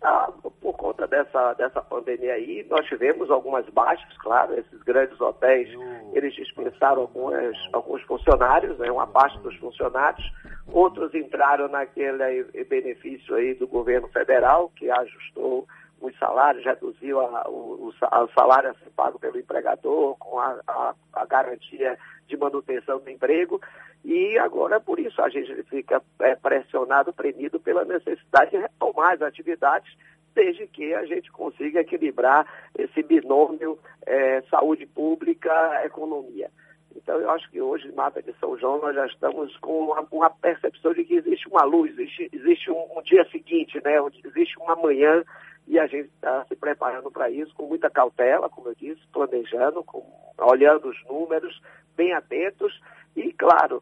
Ah, 0.00 0.30
por 0.60 0.76
conta 0.76 1.08
dessa, 1.08 1.54
dessa 1.54 1.82
pandemia 1.82 2.34
aí, 2.34 2.64
nós 2.70 2.86
tivemos 2.86 3.32
algumas 3.32 3.68
baixas, 3.70 4.16
claro, 4.18 4.54
esses 4.54 4.80
grandes 4.84 5.20
hotéis, 5.20 5.68
eles 6.12 6.32
dispensaram 6.34 7.02
algumas, 7.02 7.56
alguns 7.72 8.00
funcionários, 8.02 8.78
né, 8.78 8.88
uma 8.88 9.08
parte 9.08 9.36
dos 9.40 9.56
funcionários, 9.56 10.24
outros 10.68 11.12
entraram 11.16 11.66
naquele 11.66 12.44
benefício 12.68 13.34
aí 13.34 13.54
do 13.54 13.66
governo 13.66 14.06
federal, 14.06 14.70
que 14.76 14.88
ajustou 14.88 15.66
os 16.00 16.16
salários, 16.18 16.64
reduziu 16.64 17.20
a, 17.20 17.48
o, 17.48 17.88
o, 17.88 18.28
salário 18.34 18.70
a 18.70 18.74
ser 18.74 18.90
pago 18.96 19.18
pelo 19.18 19.38
empregador, 19.38 20.16
com 20.18 20.38
a, 20.38 20.58
a, 20.66 20.94
a, 21.12 21.26
garantia 21.26 21.98
de 22.26 22.36
manutenção 22.36 22.98
do 22.98 23.10
emprego, 23.10 23.60
e 24.04 24.38
agora, 24.38 24.80
por 24.80 24.98
isso, 24.98 25.20
a 25.20 25.28
gente 25.28 25.62
fica 25.64 26.02
é, 26.20 26.34
pressionado, 26.34 27.12
premido 27.12 27.60
pela 27.60 27.84
necessidade 27.84 28.52
de 28.52 28.56
retomar 28.56 29.12
as 29.12 29.22
atividades, 29.22 29.94
desde 30.34 30.66
que 30.66 30.94
a 30.94 31.04
gente 31.04 31.30
consiga 31.32 31.80
equilibrar 31.80 32.46
esse 32.78 33.02
binômio 33.02 33.78
é, 34.06 34.40
saúde 34.42 34.86
pública, 34.86 35.84
economia. 35.84 36.50
Então, 36.96 37.20
eu 37.20 37.30
acho 37.30 37.48
que 37.50 37.60
hoje, 37.60 37.90
Mata 37.92 38.22
de 38.22 38.32
São 38.38 38.58
João, 38.58 38.80
nós 38.80 38.94
já 38.94 39.06
estamos 39.06 39.56
com 39.58 39.84
uma, 39.84 40.06
uma 40.10 40.30
percepção 40.30 40.92
de 40.92 41.04
que 41.04 41.14
existe 41.14 41.48
uma 41.48 41.64
luz, 41.64 41.92
existe, 41.92 42.28
existe 42.32 42.70
um, 42.70 42.98
um, 42.98 43.02
dia 43.02 43.24
seguinte, 43.30 43.80
né? 43.84 43.96
existe 44.24 44.58
uma 44.58 44.76
manhã 44.76 45.22
e 45.70 45.78
a 45.78 45.86
gente 45.86 46.08
está 46.08 46.44
se 46.46 46.56
preparando 46.56 47.12
para 47.12 47.30
isso 47.30 47.54
com 47.54 47.68
muita 47.68 47.88
cautela, 47.88 48.48
como 48.50 48.70
eu 48.70 48.74
disse, 48.74 49.00
planejando, 49.12 49.84
com, 49.84 50.04
olhando 50.36 50.88
os 50.88 51.00
números, 51.06 51.62
bem 51.96 52.12
atentos. 52.12 52.76
E, 53.14 53.32
claro, 53.32 53.80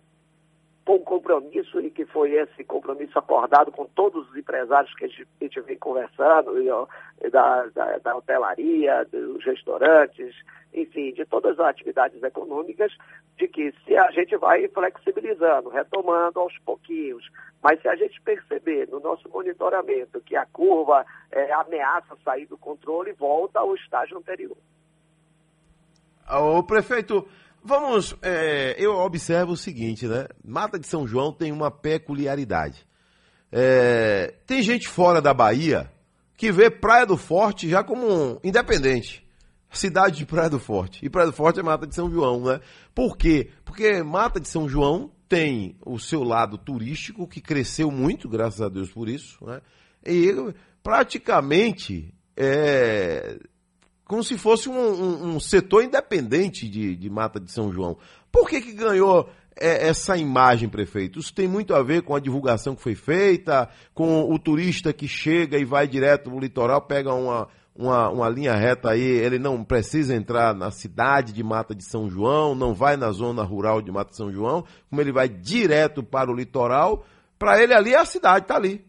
com 0.88 0.98
compromisso, 1.00 1.78
e 1.82 1.90
que 1.90 2.06
foi 2.06 2.32
esse 2.32 2.64
compromisso 2.64 3.18
acordado 3.18 3.70
com 3.70 3.84
todos 3.84 4.26
os 4.26 4.34
empresários 4.34 4.94
que 4.94 5.04
a 5.04 5.08
gente, 5.08 5.28
a 5.38 5.44
gente 5.44 5.60
vem 5.60 5.76
conversando, 5.76 6.62
e, 6.62 6.70
ó, 6.70 6.86
da, 7.30 7.66
da, 7.66 7.98
da, 7.98 8.16
hotelaria, 8.16 9.04
dos 9.04 9.44
restaurantes, 9.44 10.34
enfim, 10.72 11.12
de 11.12 11.26
todas 11.26 11.60
as 11.60 11.66
atividades 11.66 12.22
econômicas, 12.22 12.90
de 13.36 13.46
que 13.48 13.70
se 13.84 13.98
a 13.98 14.10
gente 14.12 14.34
vai 14.38 14.66
flexibilizando, 14.68 15.68
retomando 15.68 16.40
aos 16.40 16.56
pouquinhos, 16.60 17.30
mas 17.62 17.82
se 17.82 17.88
a 17.88 17.94
gente 17.94 18.18
perceber 18.22 18.88
no 18.90 18.98
nosso 18.98 19.28
monitoramento 19.28 20.22
que 20.22 20.36
a 20.36 20.46
curva 20.46 21.04
é, 21.30 21.52
ameaça 21.52 22.16
sair 22.24 22.46
do 22.46 22.56
controle, 22.56 23.12
volta 23.12 23.60
ao 23.60 23.74
estágio 23.74 24.16
anterior. 24.16 24.56
O 26.30 26.62
prefeito, 26.62 27.28
Vamos, 27.64 28.14
é, 28.22 28.76
eu 28.78 28.94
observo 28.96 29.52
o 29.52 29.56
seguinte, 29.56 30.06
né? 30.06 30.26
Mata 30.44 30.78
de 30.78 30.86
São 30.86 31.06
João 31.06 31.32
tem 31.32 31.52
uma 31.52 31.70
peculiaridade. 31.70 32.86
É, 33.50 34.34
tem 34.46 34.62
gente 34.62 34.88
fora 34.88 35.20
da 35.20 35.32
Bahia 35.32 35.90
que 36.36 36.52
vê 36.52 36.70
Praia 36.70 37.04
do 37.04 37.16
Forte 37.16 37.68
já 37.68 37.82
como 37.82 38.06
um 38.06 38.38
independente. 38.44 39.26
Cidade 39.70 40.18
de 40.18 40.26
Praia 40.26 40.48
do 40.48 40.58
Forte. 40.58 41.04
E 41.04 41.10
Praia 41.10 41.26
do 41.26 41.32
Forte 41.32 41.60
é 41.60 41.62
Mata 41.62 41.86
de 41.86 41.94
São 41.94 42.10
João, 42.10 42.44
né? 42.44 42.60
Por 42.94 43.16
quê? 43.16 43.50
Porque 43.64 44.02
Mata 44.02 44.40
de 44.40 44.48
São 44.48 44.68
João 44.68 45.10
tem 45.28 45.76
o 45.84 45.98
seu 45.98 46.22
lado 46.22 46.56
turístico, 46.56 47.28
que 47.28 47.40
cresceu 47.40 47.90
muito, 47.90 48.28
graças 48.28 48.62
a 48.62 48.68
Deus 48.68 48.90
por 48.90 49.08
isso, 49.08 49.44
né? 49.44 49.60
E 50.06 50.32
praticamente 50.82 52.14
é, 52.34 53.38
como 54.08 54.24
se 54.24 54.38
fosse 54.38 54.70
um, 54.70 54.74
um, 54.74 55.36
um 55.36 55.40
setor 55.40 55.84
independente 55.84 56.66
de, 56.66 56.96
de, 56.96 57.10
Mata 57.10 57.38
de 57.38 57.52
São 57.52 57.70
João. 57.70 57.98
Por 58.32 58.48
que, 58.48 58.62
que 58.62 58.72
ganhou 58.72 59.28
é, 59.54 59.86
essa 59.86 60.16
imagem, 60.16 60.66
prefeito? 60.66 61.18
Isso 61.18 61.32
tem 61.32 61.46
muito 61.46 61.74
a 61.74 61.82
ver 61.82 62.02
com 62.02 62.16
a 62.16 62.18
divulgação 62.18 62.74
que 62.74 62.82
foi 62.82 62.94
feita, 62.94 63.68
com 63.92 64.32
o 64.32 64.38
turista 64.38 64.94
que 64.94 65.06
chega 65.06 65.58
e 65.58 65.64
vai 65.64 65.86
direto 65.86 66.30
no 66.30 66.40
litoral, 66.40 66.80
pega 66.80 67.12
uma, 67.12 67.48
uma, 67.76 68.08
uma 68.08 68.28
linha 68.30 68.54
reta 68.54 68.90
aí, 68.90 69.02
ele 69.02 69.38
não 69.38 69.62
precisa 69.62 70.16
entrar 70.16 70.54
na 70.54 70.70
cidade 70.70 71.34
de 71.34 71.44
Mata 71.44 71.74
de 71.74 71.84
São 71.84 72.08
João, 72.08 72.54
não 72.54 72.72
vai 72.72 72.96
na 72.96 73.12
zona 73.12 73.42
rural 73.42 73.82
de 73.82 73.92
Mata 73.92 74.12
de 74.12 74.16
São 74.16 74.32
João, 74.32 74.64
como 74.88 75.02
ele 75.02 75.12
vai 75.12 75.28
direto 75.28 76.02
para 76.02 76.30
o 76.30 76.34
litoral, 76.34 77.04
para 77.38 77.62
ele 77.62 77.74
ali 77.74 77.94
a 77.94 78.06
cidade 78.06 78.46
está 78.46 78.56
ali. 78.56 78.82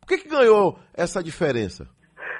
Por 0.00 0.06
que, 0.06 0.18
que 0.18 0.28
ganhou 0.28 0.78
essa 0.94 1.20
diferença? 1.24 1.88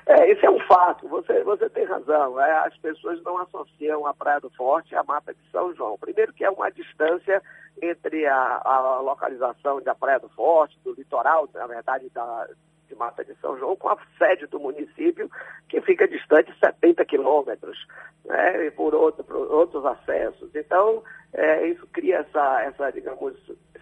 É, 0.06 0.30
esse 0.30 0.44
é 0.44 0.50
um 0.50 0.61
fato, 0.61 1.08
você, 1.08 1.42
você 1.44 1.68
tem 1.70 1.84
razão. 1.84 2.38
É, 2.40 2.66
as 2.66 2.76
pessoas 2.76 3.23
não 3.23 3.38
associam 3.38 4.06
a 4.06 4.12
Praia 4.12 4.40
do 4.40 4.50
Forte 4.50 4.94
à 4.94 5.02
Mata 5.02 5.32
de 5.32 5.50
São 5.50 5.75
João. 5.75 5.96
Primeiro 5.99 6.32
que 6.32 6.44
é 6.44 6.50
uma 6.50 6.70
distância 6.70 7.42
entre 7.82 8.26
a, 8.26 8.61
a 8.64 9.00
localização 9.00 9.80
da 9.80 9.94
Praia 9.94 10.20
do 10.20 10.28
Forte, 10.28 10.78
do 10.84 10.92
litoral, 10.92 11.49
na 11.54 11.66
verdade, 11.66 12.11
da, 12.11 12.46
de 12.87 12.94
Mata 12.94 13.25
de 13.25 13.34
São 13.37 13.58
João, 13.58 13.76
com 13.76 13.88
a 13.88 13.99
sede 14.18 14.46
do 14.46 14.61
município, 14.61 15.30
que 15.68 15.80
fica 15.80 16.06
distante 16.06 16.54
70 16.58 17.04
quilômetros, 17.06 17.87
né, 18.25 18.70
por, 18.73 18.94
outro, 18.94 19.25
por 19.25 19.37
outros 19.37 19.84
acessos. 19.87 20.54
Então, 20.54 21.02
é, 21.32 21.66
isso 21.66 21.87
cria 21.92 22.18
essa, 22.18 22.62
essa, 22.62 22.90
digamos, 22.92 23.34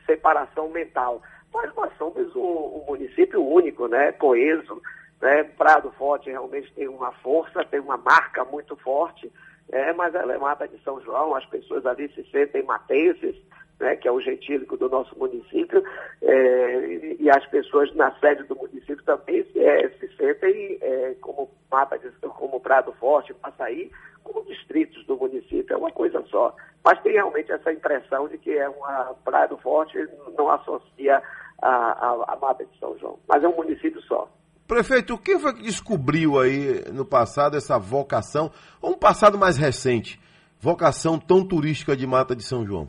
separação 0.07 0.69
mental. 0.69 1.21
Mas 1.53 1.75
nós 1.75 1.93
somos 1.99 2.35
um, 2.35 2.41
um 2.41 2.85
município 2.87 3.45
único, 3.45 3.89
né, 3.89 4.13
coeso, 4.13 4.81
né? 5.23 5.45
Prado 5.45 5.93
Forte 5.93 6.29
realmente 6.29 6.71
tem 6.75 6.89
uma 6.89 7.13
força, 7.13 7.65
tem 7.65 7.79
uma 7.79 7.97
marca 7.97 8.45
muito 8.45 8.77
forte, 8.77 9.33
é, 9.71 9.93
mas 9.93 10.13
ela 10.15 10.35
é 10.35 10.39
mata 10.39 10.67
de 10.67 10.83
São 10.83 11.01
João, 11.01 11.37
as 11.37 11.47
pessoas 11.47 11.87
ali 11.87 12.13
se 12.13 12.25
sentem 12.31 12.65
matenses, 12.65 13.37
né, 13.79 13.97
que 13.97 14.07
é 14.07 14.13
o 14.13 14.21
gentílico 14.21 14.77
do 14.77 14.89
nosso 14.89 15.17
município, 15.17 15.83
é, 16.21 16.87
e, 16.87 17.17
e, 17.21 17.31
as 17.31 17.47
pessoas 17.47 17.95
na 17.95 18.13
sede 18.19 18.43
do 18.45 18.57
município 18.57 19.03
também 19.05 19.45
se, 19.45 19.61
é, 19.61 19.89
se 19.91 20.09
sentem 20.17 20.79
é, 20.81 21.15
como 21.21 21.49
mata 21.71 21.99
de, 21.99 22.11
como 22.29 22.61
Prado 22.61 22.93
Forte, 22.95 23.33
Passaí, 23.35 23.91
como 24.25 24.45
distritos 24.45 25.05
do 25.07 25.17
município, 25.17 25.73
é 25.73 25.77
uma 25.77 25.91
coisa 25.91 26.23
só. 26.27 26.55
Mas 26.85 27.01
tem 27.03 27.13
realmente 27.13 27.51
essa 27.51 27.73
impressão 27.73 28.29
de 28.29 28.39
que 28.39 28.57
é 28.57 28.69
uma 28.69 29.15
Prado 29.25 29.57
Forte 29.59 29.97
não 30.37 30.51
associa 30.51 31.23
a, 31.61 31.69
a, 31.69 32.35
a 32.35 32.37
Mata 32.37 32.65
de 32.65 32.79
São 32.79 32.99
João, 32.99 33.19
mas 33.29 33.43
é 33.43 33.49
um 33.49 33.57
município 33.57 34.01
só. 34.03 34.29
Prefeito, 34.67 35.19
quem 35.19 35.39
foi 35.39 35.55
que 35.55 35.63
descobriu 35.63 36.39
aí 36.39 36.85
no 36.93 37.05
passado 37.05 37.57
essa 37.57 37.79
vocação, 37.79 38.51
ou 38.81 38.93
um 38.93 38.99
passado 38.99 39.37
mais 39.37 39.57
recente, 39.59 40.21
vocação 40.61 41.19
tão 41.19 41.47
turística 41.47 41.97
de 41.97 42.07
Mata 42.07 42.35
de 42.35 42.43
São 42.43 42.65
João? 42.65 42.89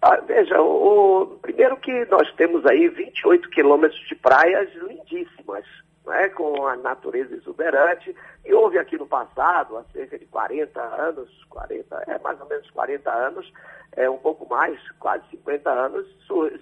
Ah, 0.00 0.20
veja, 0.20 0.60
o, 0.60 1.38
primeiro 1.40 1.76
que 1.78 2.04
nós 2.06 2.30
temos 2.34 2.64
aí 2.66 2.88
28 2.88 3.48
quilômetros 3.50 4.00
de 4.06 4.14
praias 4.14 4.68
lindíssimas, 4.74 5.64
né, 6.06 6.28
com 6.30 6.66
a 6.66 6.76
natureza 6.76 7.34
exuberante, 7.34 8.14
e 8.44 8.52
houve 8.52 8.78
aqui 8.78 8.96
no 8.96 9.06
passado, 9.06 9.76
há 9.76 9.84
cerca 9.92 10.18
de 10.18 10.26
40 10.26 10.80
anos, 10.80 11.44
40, 11.48 12.04
é 12.06 12.18
mais 12.18 12.40
ou 12.40 12.48
menos 12.48 12.70
40 12.70 13.10
anos, 13.10 13.52
é 13.96 14.10
um 14.10 14.18
pouco 14.18 14.48
mais, 14.48 14.78
quase 14.98 15.24
50 15.30 15.70
anos, 15.70 16.06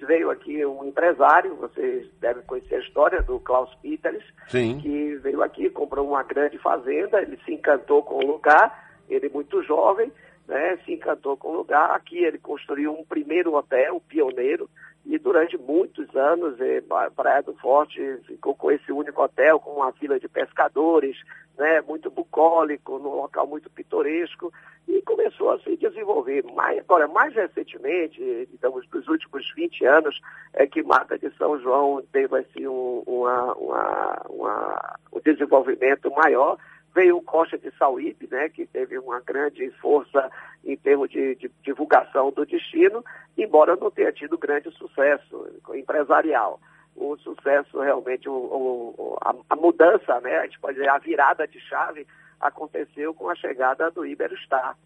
veio 0.03 0.31
aqui 0.31 0.65
um 0.67 0.85
empresário, 0.85 1.57
vocês 1.57 2.07
devem 2.21 2.43
conhecer 2.45 2.77
a 2.77 2.81
história 2.81 3.23
do 3.23 3.41
Klaus 3.41 3.75
Peters, 3.77 4.25
Sim. 4.49 4.79
que 4.79 5.17
veio 5.17 5.43
aqui, 5.43 5.71
comprou 5.71 6.07
uma 6.07 6.23
grande 6.23 6.59
fazenda, 6.59 7.23
ele 7.23 7.39
se 7.45 7.53
encantou 7.55 8.03
com 8.03 8.17
o 8.17 8.27
lugar, 8.27 8.93
ele 9.09 9.29
muito 9.29 9.63
jovem, 9.63 10.13
né, 10.47 10.79
se 10.85 10.93
encantou 10.93 11.37
com 11.37 11.49
o 11.49 11.57
lugar. 11.57 11.91
Aqui 11.93 12.19
ele 12.19 12.39
construiu 12.39 12.93
um 12.93 13.05
primeiro 13.05 13.55
hotel, 13.55 14.01
pioneiro, 14.09 14.69
e 15.05 15.19
durante 15.19 15.59
muitos 15.59 16.15
anos, 16.15 16.61
eh, 16.61 16.83
Praia 17.17 17.43
do 17.43 17.55
Forte 17.55 18.01
ficou 18.27 18.55
com 18.55 18.71
esse 18.71 18.93
único 18.93 19.23
hotel, 19.23 19.59
com 19.59 19.73
uma 19.73 19.91
vila 19.91 20.19
de 20.19 20.29
pescadores, 20.29 21.17
né, 21.59 21.81
muito 21.81 22.11
bucólico, 22.11 22.99
num 22.99 23.17
local 23.17 23.47
muito 23.47 23.69
pitoresco, 23.69 24.53
e 24.87 25.03
começou 25.03 25.51
a 25.51 25.59
se 25.61 25.77
desenvolver. 25.77 26.45
Mais, 26.55 26.79
agora, 26.79 27.09
mais 27.09 27.35
recentemente, 27.35 28.49
digamos, 28.51 28.87
nos 28.93 29.09
últimos 29.09 29.53
20 29.55 29.85
anos, 29.85 30.21
é 30.55 30.67
que 30.67 30.83
Mata 30.83 31.19
de 31.19 31.31
São 31.37 31.59
João 31.61 32.03
teve 32.13 32.39
assim, 32.39 32.67
um, 32.67 33.03
uma, 33.07 33.55
uma, 33.55 34.23
uma, 34.31 34.99
um 35.13 35.21
desenvolvimento 35.21 36.11
maior, 36.13 36.59
Veio 36.95 37.17
o 37.17 37.23
Costa 37.23 37.57
de 37.57 37.71
Sauípe, 37.79 38.29
né, 38.31 38.49
que 38.51 38.67
teve 38.67 38.99
uma 38.99 39.21
grande 39.21 39.71
força 39.81 40.31
em 40.65 40.77
termos 40.77 41.09
de, 41.11 41.35
de, 41.37 41.51
divulgação 41.63 42.31
do 42.31 42.45
destino, 42.45 43.03
embora 43.37 43.77
não 43.77 43.91
tenha 43.91 44.13
tido 44.13 44.37
grande 44.37 44.71
sucesso 44.73 45.49
empresarial. 45.75 46.61
O 46.95 47.17
sucesso 47.17 47.81
realmente, 47.81 48.29
o, 48.29 48.33
o, 48.35 49.19
a, 49.23 49.35
a, 49.49 49.57
mudança, 49.57 50.21
né, 50.21 50.39
a 50.39 50.43
gente 50.45 50.61
pode 50.61 50.75
dizer, 50.75 50.91
a 50.91 50.99
virada 50.99 51.49
de 51.49 51.59
chave 51.61 52.07
aconteceu 52.39 53.15
com 53.15 53.31
a 53.31 53.35
chegada 53.35 53.91
do 53.91 54.05
Iberostar. 54.05 54.77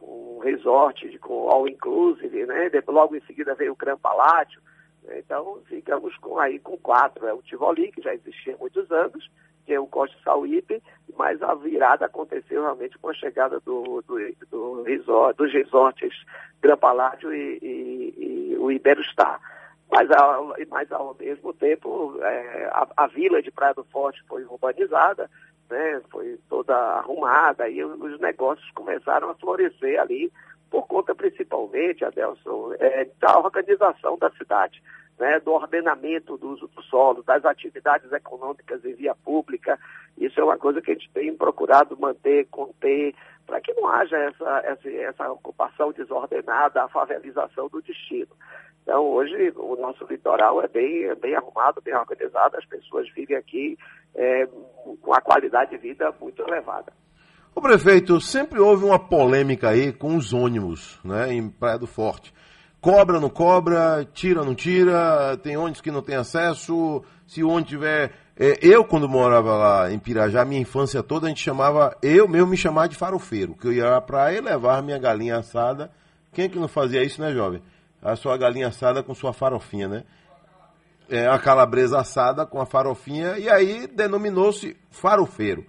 um 0.00 0.38
resort 0.38 1.18
com 1.18 1.48
all 1.48 1.66
inclusive, 1.66 2.46
né? 2.46 2.70
Logo 2.86 3.16
em 3.16 3.20
seguida 3.22 3.54
veio 3.54 3.72
o 3.72 3.76
Gran 3.76 3.96
Palácio. 3.96 4.60
Né? 5.02 5.18
Então 5.18 5.60
ficamos 5.66 6.14
com, 6.18 6.38
aí 6.38 6.58
com 6.58 6.76
quatro. 6.76 7.26
É 7.26 7.32
o 7.32 7.42
Tivoli, 7.42 7.90
que 7.90 8.02
já 8.02 8.14
existia 8.14 8.54
há 8.54 8.58
muitos 8.58 8.90
anos, 8.92 9.28
que 9.66 9.74
é 9.74 9.80
o 9.80 9.86
Costa 9.86 10.16
Sauípe, 10.22 10.80
mas 11.18 11.42
a 11.42 11.54
virada 11.54 12.06
aconteceu 12.06 12.62
realmente 12.62 12.96
com 12.98 13.10
a 13.10 13.14
chegada 13.14 13.60
do, 13.60 14.02
do, 14.06 14.16
do 14.50 14.82
resort, 14.84 15.36
dos 15.36 15.52
resorts 15.52 16.14
Gran 16.62 16.76
Palácio 16.76 17.34
e, 17.34 17.58
e, 17.60 18.14
e 18.52 18.56
o 18.58 18.70
Iberostar. 18.70 19.40
Mas, 19.90 20.10
ao, 20.10 20.54
mas 20.68 20.90
ao 20.92 21.16
mesmo 21.18 21.52
tempo, 21.52 22.16
é, 22.20 22.70
a, 22.72 22.86
a, 22.96 23.06
vila 23.06 23.42
de 23.42 23.50
Praia 23.50 23.74
do 23.74 23.84
Forte 23.84 24.22
foi 24.28 24.44
urbanizada, 24.44 25.30
né, 25.70 26.00
foi 26.10 26.38
toda 26.48 26.74
arrumada 26.74 27.68
e 27.68 27.82
os 27.84 28.20
negócios 28.20 28.68
começaram 28.72 29.30
a 29.30 29.34
florescer 29.34 30.00
ali, 30.00 30.32
por 30.70 30.86
conta 30.86 31.14
principalmente, 31.14 32.04
Adelson, 32.04 32.72
é, 32.78 33.08
da 33.20 33.38
organização 33.38 34.18
da 34.18 34.30
cidade. 34.32 34.82
Né, 35.18 35.40
do 35.40 35.52
ordenamento 35.52 36.36
do 36.36 36.50
uso 36.50 36.68
do 36.68 36.82
solo, 36.82 37.22
das 37.22 37.42
atividades 37.42 38.12
econômicas 38.12 38.84
em 38.84 38.92
via 38.92 39.14
pública. 39.14 39.78
Isso 40.18 40.38
é 40.38 40.44
uma 40.44 40.58
coisa 40.58 40.82
que 40.82 40.90
a 40.90 40.94
gente 40.94 41.10
tem 41.10 41.34
procurado 41.34 41.98
manter, 41.98 42.46
conter, 42.50 43.14
para 43.46 43.60
que 43.60 43.72
não 43.74 43.88
haja 43.88 44.16
essa, 44.18 44.62
essa, 44.64 44.90
essa, 44.90 45.32
ocupação 45.32 45.92
desordenada, 45.92 46.82
a 46.82 46.88
favelização 46.88 47.68
do 47.68 47.80
destino. 47.80 48.28
Então, 48.82 49.04
hoje, 49.04 49.52
o 49.56 49.76
nosso 49.76 50.04
litoral 50.04 50.62
é 50.62 50.68
bem, 50.68 51.04
é 51.04 51.14
bem 51.14 51.34
arrumado, 51.34 51.80
bem 51.80 51.94
organizado, 51.96 52.56
as 52.56 52.66
pessoas 52.66 53.08
vivem 53.14 53.36
aqui 53.36 53.78
é, 54.14 54.46
com 55.00 55.14
a 55.14 55.20
qualidade 55.20 55.70
de 55.70 55.78
vida 55.78 56.12
muito 56.20 56.42
elevada. 56.42 56.92
O 57.54 57.60
prefeito, 57.60 58.20
sempre 58.20 58.60
houve 58.60 58.84
uma 58.84 58.98
polêmica 58.98 59.70
aí 59.70 59.92
com 59.92 60.14
os 60.14 60.32
ônibus, 60.32 61.00
né, 61.02 61.32
em 61.32 61.48
Praia 61.48 61.78
do 61.78 61.86
Forte. 61.86 62.32
Cobra, 62.86 63.18
não 63.18 63.28
cobra, 63.28 64.06
tira, 64.14 64.44
não 64.44 64.54
tira, 64.54 65.36
tem 65.38 65.56
ônibus 65.56 65.80
que 65.80 65.90
não 65.90 66.00
tem 66.00 66.14
acesso, 66.14 67.02
se 67.26 67.42
o 67.42 67.48
ônibus 67.48 67.70
tiver... 67.70 68.12
É, 68.38 68.60
eu, 68.62 68.84
quando 68.84 69.08
morava 69.08 69.56
lá 69.56 69.92
em 69.92 69.98
Pirajá, 69.98 70.44
minha 70.44 70.60
infância 70.60 71.02
toda, 71.02 71.26
a 71.26 71.28
gente 71.28 71.42
chamava, 71.42 71.96
eu 72.00 72.28
mesmo 72.28 72.46
me 72.46 72.56
chamava 72.56 72.88
de 72.88 72.94
farofeiro, 72.94 73.56
que 73.56 73.66
eu 73.66 73.72
ia 73.72 73.96
à 73.96 74.00
praia 74.00 74.38
e 74.38 74.40
levava 74.40 74.82
minha 74.82 74.98
galinha 74.98 75.36
assada. 75.36 75.90
Quem 76.32 76.44
é 76.44 76.48
que 76.48 76.60
não 76.60 76.68
fazia 76.68 77.02
isso, 77.02 77.20
né, 77.20 77.32
jovem? 77.32 77.60
a 78.00 78.14
sua 78.14 78.36
galinha 78.36 78.68
assada 78.68 79.02
com 79.02 79.12
sua 79.16 79.32
farofinha, 79.32 79.88
né? 79.88 80.04
É, 81.08 81.26
a 81.26 81.40
calabresa 81.40 81.98
assada 81.98 82.46
com 82.46 82.60
a 82.60 82.66
farofinha, 82.66 83.36
e 83.36 83.50
aí 83.50 83.88
denominou-se 83.88 84.76
farofeiro, 84.92 85.66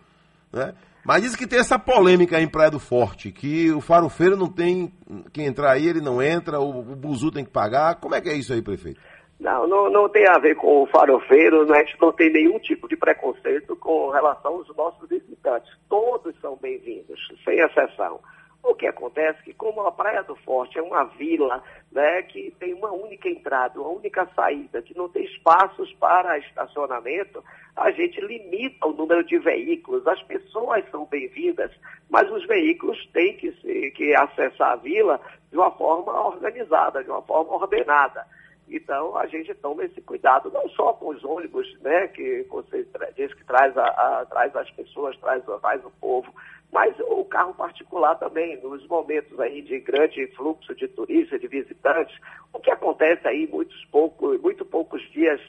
né? 0.54 0.76
Mas 1.08 1.22
diz 1.22 1.38
que 1.38 1.48
tem 1.48 1.60
essa 1.60 1.80
polêmica 1.80 2.38
em 2.38 2.50
Praia 2.50 2.70
do 2.70 2.82
Forte, 2.82 3.32
que 3.32 3.72
o 3.72 3.80
farofeiro 3.80 4.36
não 4.36 4.52
tem 4.52 4.92
que 5.32 5.42
entrar 5.42 5.72
aí, 5.72 5.88
ele 5.88 6.02
não 6.02 6.22
entra, 6.22 6.60
o, 6.60 6.80
o 6.80 6.96
buzu 6.98 7.32
tem 7.32 7.46
que 7.46 7.50
pagar. 7.50 7.96
Como 7.96 8.14
é 8.14 8.20
que 8.20 8.28
é 8.28 8.34
isso 8.34 8.52
aí, 8.52 8.62
prefeito? 8.62 9.00
Não, 9.40 9.66
não, 9.66 9.90
não 9.90 10.10
tem 10.10 10.28
a 10.28 10.38
ver 10.38 10.56
com 10.56 10.84
o 10.84 10.88
farofeiro, 10.88 11.66
né? 11.66 11.78
a 11.78 11.86
gente 11.86 11.96
não 12.02 12.12
tem 12.12 12.30
nenhum 12.30 12.60
tipo 12.60 12.90
de 12.90 12.98
preconceito 12.98 13.74
com 13.78 14.10
relação 14.10 14.56
aos 14.56 14.76
nossos 14.76 15.08
visitantes. 15.08 15.72
Todos 15.88 16.36
são 16.42 16.58
bem-vindos, 16.62 17.18
sem 17.46 17.58
exceção. 17.58 18.20
O 18.68 18.76
que 18.76 18.86
acontece 18.86 19.40
é 19.40 19.44
que, 19.44 19.54
como 19.54 19.80
a 19.82 19.92
Praia 19.94 20.22
do 20.24 20.36
Forte 20.36 20.78
é 20.78 20.82
uma 20.82 21.06
vila 21.06 21.64
né, 21.90 22.22
que 22.24 22.54
tem 22.60 22.74
uma 22.74 22.92
única 22.92 23.30
entrada, 23.30 23.80
uma 23.80 23.90
única 23.90 24.28
saída, 24.36 24.82
que 24.82 24.96
não 24.96 25.08
tem 25.08 25.24
espaços 25.24 25.94
para 25.94 26.38
estacionamento, 26.38 27.42
a 27.78 27.90
gente 27.92 28.20
limita 28.20 28.86
o 28.86 28.92
número 28.92 29.24
de 29.24 29.40
veículos. 29.40 30.06
As 30.06 30.22
pessoas 30.24 30.84
são 30.92 31.06
bem-vindas, 31.06 31.72
mas 32.10 32.30
os 32.30 32.46
veículos 32.46 32.98
têm 33.14 33.38
que, 33.38 33.52
que 33.92 34.14
acessar 34.14 34.74
a 34.74 34.76
vila 34.76 35.22
de 35.50 35.58
uma 35.58 35.72
forma 35.72 36.12
organizada, 36.28 37.02
de 37.02 37.10
uma 37.10 37.22
forma 37.22 37.54
ordenada. 37.54 38.28
Então, 38.70 39.16
a 39.16 39.26
gente 39.28 39.54
toma 39.56 39.86
esse 39.86 40.02
cuidado, 40.02 40.52
não 40.52 40.68
só 40.70 40.92
com 40.92 41.08
os 41.12 41.24
ônibus, 41.24 41.66
né, 41.80 42.10
que 42.10 42.46
você 42.50 42.86
diz 43.16 43.34
que 43.34 43.46
traz, 43.46 43.78
a, 43.78 43.86
a, 43.86 44.26
traz 44.26 44.54
as 44.58 44.70
pessoas, 44.72 45.16
traz, 45.20 45.42
traz 45.62 45.86
o 45.86 45.92
povo, 46.02 46.30
mas 46.72 46.94
o 47.00 47.24
carro 47.26 47.54
particular 47.54 48.16
também, 48.16 48.62
nos 48.62 48.86
momentos 48.88 49.40
aí 49.40 49.62
de 49.62 49.80
grande 49.80 50.28
fluxo 50.36 50.76
de 50.76 50.88
turistas, 50.88 51.40
de 51.40 51.48
visitantes, 51.48 52.16
o 52.54 52.60
que 52.60 52.70
acontece 52.70 53.28
aí 53.28 53.48
muitos 53.48 53.86
poucos, 53.86 54.40
muito 54.42 54.66
poucos 54.66 55.02
dias 55.12 55.40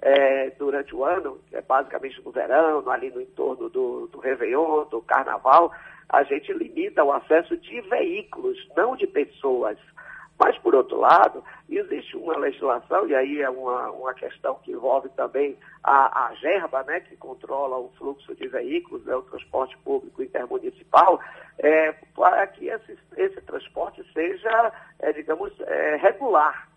é, 0.00 0.50
durante 0.50 0.94
o 0.94 1.04
ano, 1.04 1.40
é 1.52 1.60
basicamente 1.60 2.22
no 2.24 2.30
verão, 2.30 2.88
ali 2.88 3.10
no 3.10 3.20
entorno 3.20 3.68
do, 3.68 4.06
do 4.06 4.18
Réveillon, 4.20 4.84
do 4.84 5.02
Carnaval, 5.02 5.72
a 6.08 6.22
gente 6.22 6.52
limita 6.52 7.04
o 7.04 7.12
acesso 7.12 7.56
de 7.56 7.80
veículos, 7.82 8.56
não 8.76 8.96
de 8.96 9.06
pessoas. 9.06 9.76
Mas, 10.38 10.56
por 10.58 10.74
outro 10.74 10.98
lado, 10.98 11.42
existe 11.68 12.16
uma 12.16 12.36
legislação, 12.36 13.08
e 13.08 13.14
aí 13.14 13.42
é 13.42 13.50
uma, 13.50 13.90
uma 13.90 14.14
questão 14.14 14.54
que 14.62 14.70
envolve 14.70 15.08
também 15.10 15.58
a, 15.82 16.26
a 16.26 16.34
GERBA, 16.34 16.84
né, 16.84 17.00
que 17.00 17.16
controla 17.16 17.76
o 17.76 17.90
fluxo 17.98 18.34
de 18.36 18.46
veículos, 18.46 19.04
né, 19.04 19.16
o 19.16 19.22
transporte 19.22 19.76
público 19.78 20.22
intermunicipal, 20.22 21.20
é, 21.58 21.92
para 22.14 22.46
que 22.46 22.68
esse, 22.68 22.96
esse 23.16 23.40
transporte 23.42 24.04
seja, 24.12 24.72
é, 25.00 25.12
digamos, 25.12 25.52
é, 25.60 25.96
regular. 25.96 26.67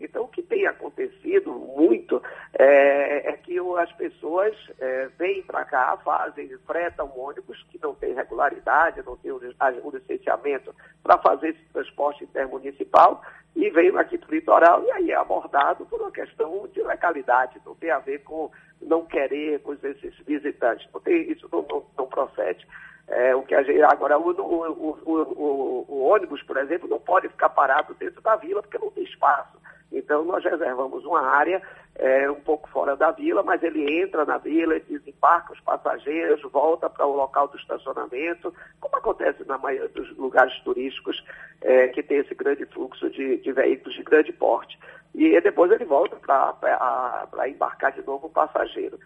Então, 0.00 0.24
o 0.24 0.28
que 0.28 0.42
tem 0.42 0.66
acontecido 0.66 1.52
muito 1.52 2.22
é, 2.58 3.28
é 3.28 3.32
que 3.32 3.58
as 3.78 3.92
pessoas 3.92 4.56
é, 4.78 5.08
vêm 5.18 5.42
para 5.42 5.64
cá, 5.64 5.96
fazem, 5.98 6.48
fretam 6.66 7.12
ônibus 7.16 7.62
que 7.70 7.78
não 7.82 7.94
tem 7.94 8.14
regularidade, 8.14 9.02
não 9.04 9.16
tem 9.16 9.30
o, 9.30 9.36
o 9.38 9.90
licenciamento 9.90 10.74
para 11.02 11.18
fazer 11.18 11.50
esse 11.50 11.64
transporte 11.72 12.24
intermunicipal 12.24 13.22
e 13.54 13.68
vêm 13.70 13.96
aqui 13.98 14.16
para 14.16 14.30
o 14.30 14.34
litoral 14.34 14.84
e 14.84 14.90
aí 14.92 15.10
é 15.10 15.16
abordado 15.16 15.84
por 15.86 16.00
uma 16.00 16.10
questão 16.10 16.66
de 16.68 16.82
legalidade, 16.82 17.60
não 17.64 17.74
tem 17.74 17.90
a 17.90 17.98
ver 17.98 18.20
com 18.20 18.50
não 18.80 19.04
querer 19.04 19.60
com 19.60 19.74
esses 19.74 20.16
visitantes, 20.26 20.88
não 20.92 21.00
tem, 21.00 21.30
isso 21.30 21.48
não, 21.52 21.62
não, 21.62 21.84
não 21.98 22.06
procede. 22.06 22.66
É, 23.08 23.34
o 23.34 23.42
que 23.42 23.54
a 23.54 23.62
gente, 23.62 23.82
agora, 23.82 24.16
o, 24.18 24.30
o, 24.30 24.98
o, 25.04 25.84
o, 25.88 26.02
ônibus, 26.04 26.42
por 26.44 26.56
exemplo, 26.56 26.88
não 26.88 27.00
pode 27.00 27.28
ficar 27.28 27.48
parado 27.48 27.92
dentro 27.94 28.20
da 28.20 28.36
vila 28.36 28.62
porque 28.62 28.78
não 28.78 28.90
tem 28.90 29.02
espaço. 29.02 29.58
Então, 29.92 30.24
nós 30.24 30.44
reservamos 30.44 31.04
uma 31.04 31.20
área 31.20 31.60
é, 31.96 32.30
um 32.30 32.40
pouco 32.40 32.68
fora 32.70 32.96
da 32.96 33.10
vila, 33.10 33.42
mas 33.42 33.62
ele 33.62 34.00
entra 34.00 34.24
na 34.24 34.38
vila, 34.38 34.78
desembarca 34.80 35.52
os 35.52 35.60
passageiros, 35.60 36.40
volta 36.52 36.88
para 36.88 37.06
o 37.06 37.16
local 37.16 37.48
do 37.48 37.56
estacionamento, 37.56 38.54
como 38.80 38.96
acontece 38.96 39.44
na 39.46 39.58
maioria 39.58 39.88
dos 39.88 40.16
lugares 40.16 40.58
turísticos 40.60 41.22
é, 41.60 41.88
que 41.88 42.02
tem 42.02 42.18
esse 42.18 42.34
grande 42.34 42.64
fluxo 42.66 43.10
de, 43.10 43.38
de, 43.38 43.52
veículos 43.52 43.94
de 43.94 44.02
grande 44.02 44.32
porte. 44.32 44.78
E 45.14 45.38
depois 45.40 45.70
ele 45.72 45.84
volta 45.84 46.16
para 46.16 47.48
embarcar 47.48 47.92
de 47.92 48.06
novo 48.06 48.28
o 48.28 48.30
passageiro. 48.30 48.98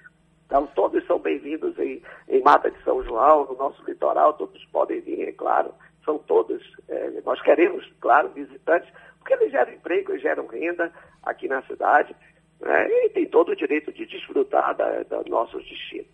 Então, 0.47 0.67
todos 0.75 1.05
são 1.07 1.19
bem-vindos 1.19 1.77
em, 1.79 2.03
em 2.29 2.43
Mata 2.43 2.71
de 2.71 2.81
São 2.85 3.03
João, 3.03 3.47
no 3.47 3.57
nosso 3.57 3.83
litoral, 3.85 4.35
todos 4.35 4.63
podem 4.67 5.01
vir, 5.01 5.29
é 5.29 5.33
claro. 5.33 5.75
São 6.05 6.19
todos, 6.19 6.63
é, 6.89 7.23
nós 7.25 7.41
queremos, 7.41 7.91
claro, 8.01 8.29
visitantes, 8.29 8.93
porque 9.25 9.33
eles 9.43 9.51
geram 9.51 9.73
emprego, 9.73 10.13
eles 10.13 10.23
geram 10.23 10.47
renda 10.47 10.93
aqui 11.23 11.49
na 11.49 11.63
cidade, 11.63 12.15
né, 12.61 12.87
e 12.89 13.09
tem 13.09 13.27
todo 13.27 13.53
o 13.53 13.57
direito 13.57 13.91
de 13.91 14.05
desfrutar 14.05 14.77
da, 14.77 15.03
da 15.05 15.23
nosso 15.27 15.57
destino. 15.59 16.05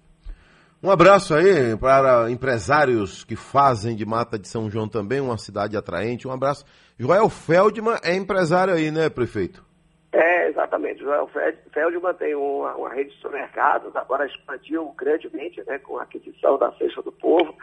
Um 0.83 0.91
abraço 0.91 1.35
aí 1.35 1.77
para 1.77 2.31
empresários 2.31 3.25
que 3.25 3.37
fazem 3.37 3.97
de 3.97 4.07
Mata 4.07 4.39
de 4.39 4.49
São 4.49 4.71
João 4.71 4.89
também 4.89 5.21
uma 5.21 5.37
cidade 5.37 5.77
atraente. 5.77 6.27
Um 6.27 6.33
abraço. 6.33 6.65
Joel 6.99 7.29
Feldman 7.29 7.99
é 8.03 8.15
empresário 8.15 8.73
aí, 8.73 8.91
né, 8.91 9.11
prefeito? 9.11 9.63
É, 10.11 10.49
exatamente. 10.49 11.01
Joel 11.01 11.29
Feldman 11.73 12.15
tem 12.15 12.35
uma, 12.35 12.75
uma 12.77 12.89
rede 12.95 13.11
de 13.11 13.17
supermercados, 13.17 13.95
agora 13.95 14.25
expandiu 14.25 14.95
grandemente 14.97 15.63
né, 15.67 15.79
com 15.81 15.99
a 15.99 16.05
aquisição 16.05 16.57
da 16.57 16.73
Cesta 16.73 17.03
do 17.03 17.13
Povo 17.13 17.55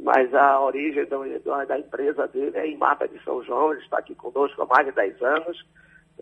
mas 0.00 0.32
a 0.32 0.60
origem 0.60 1.04
da, 1.06 1.64
da, 1.64 1.78
empresa 1.78 2.26
dele 2.28 2.56
é 2.56 2.66
em 2.66 2.76
Mata 2.76 3.08
de 3.08 3.22
São 3.24 3.42
João, 3.42 3.72
ele 3.72 3.82
está 3.82 3.98
aqui 3.98 4.14
conosco 4.14 4.62
há 4.62 4.66
mais 4.66 4.86
de 4.86 4.92
10 4.92 5.22
anos. 5.22 5.66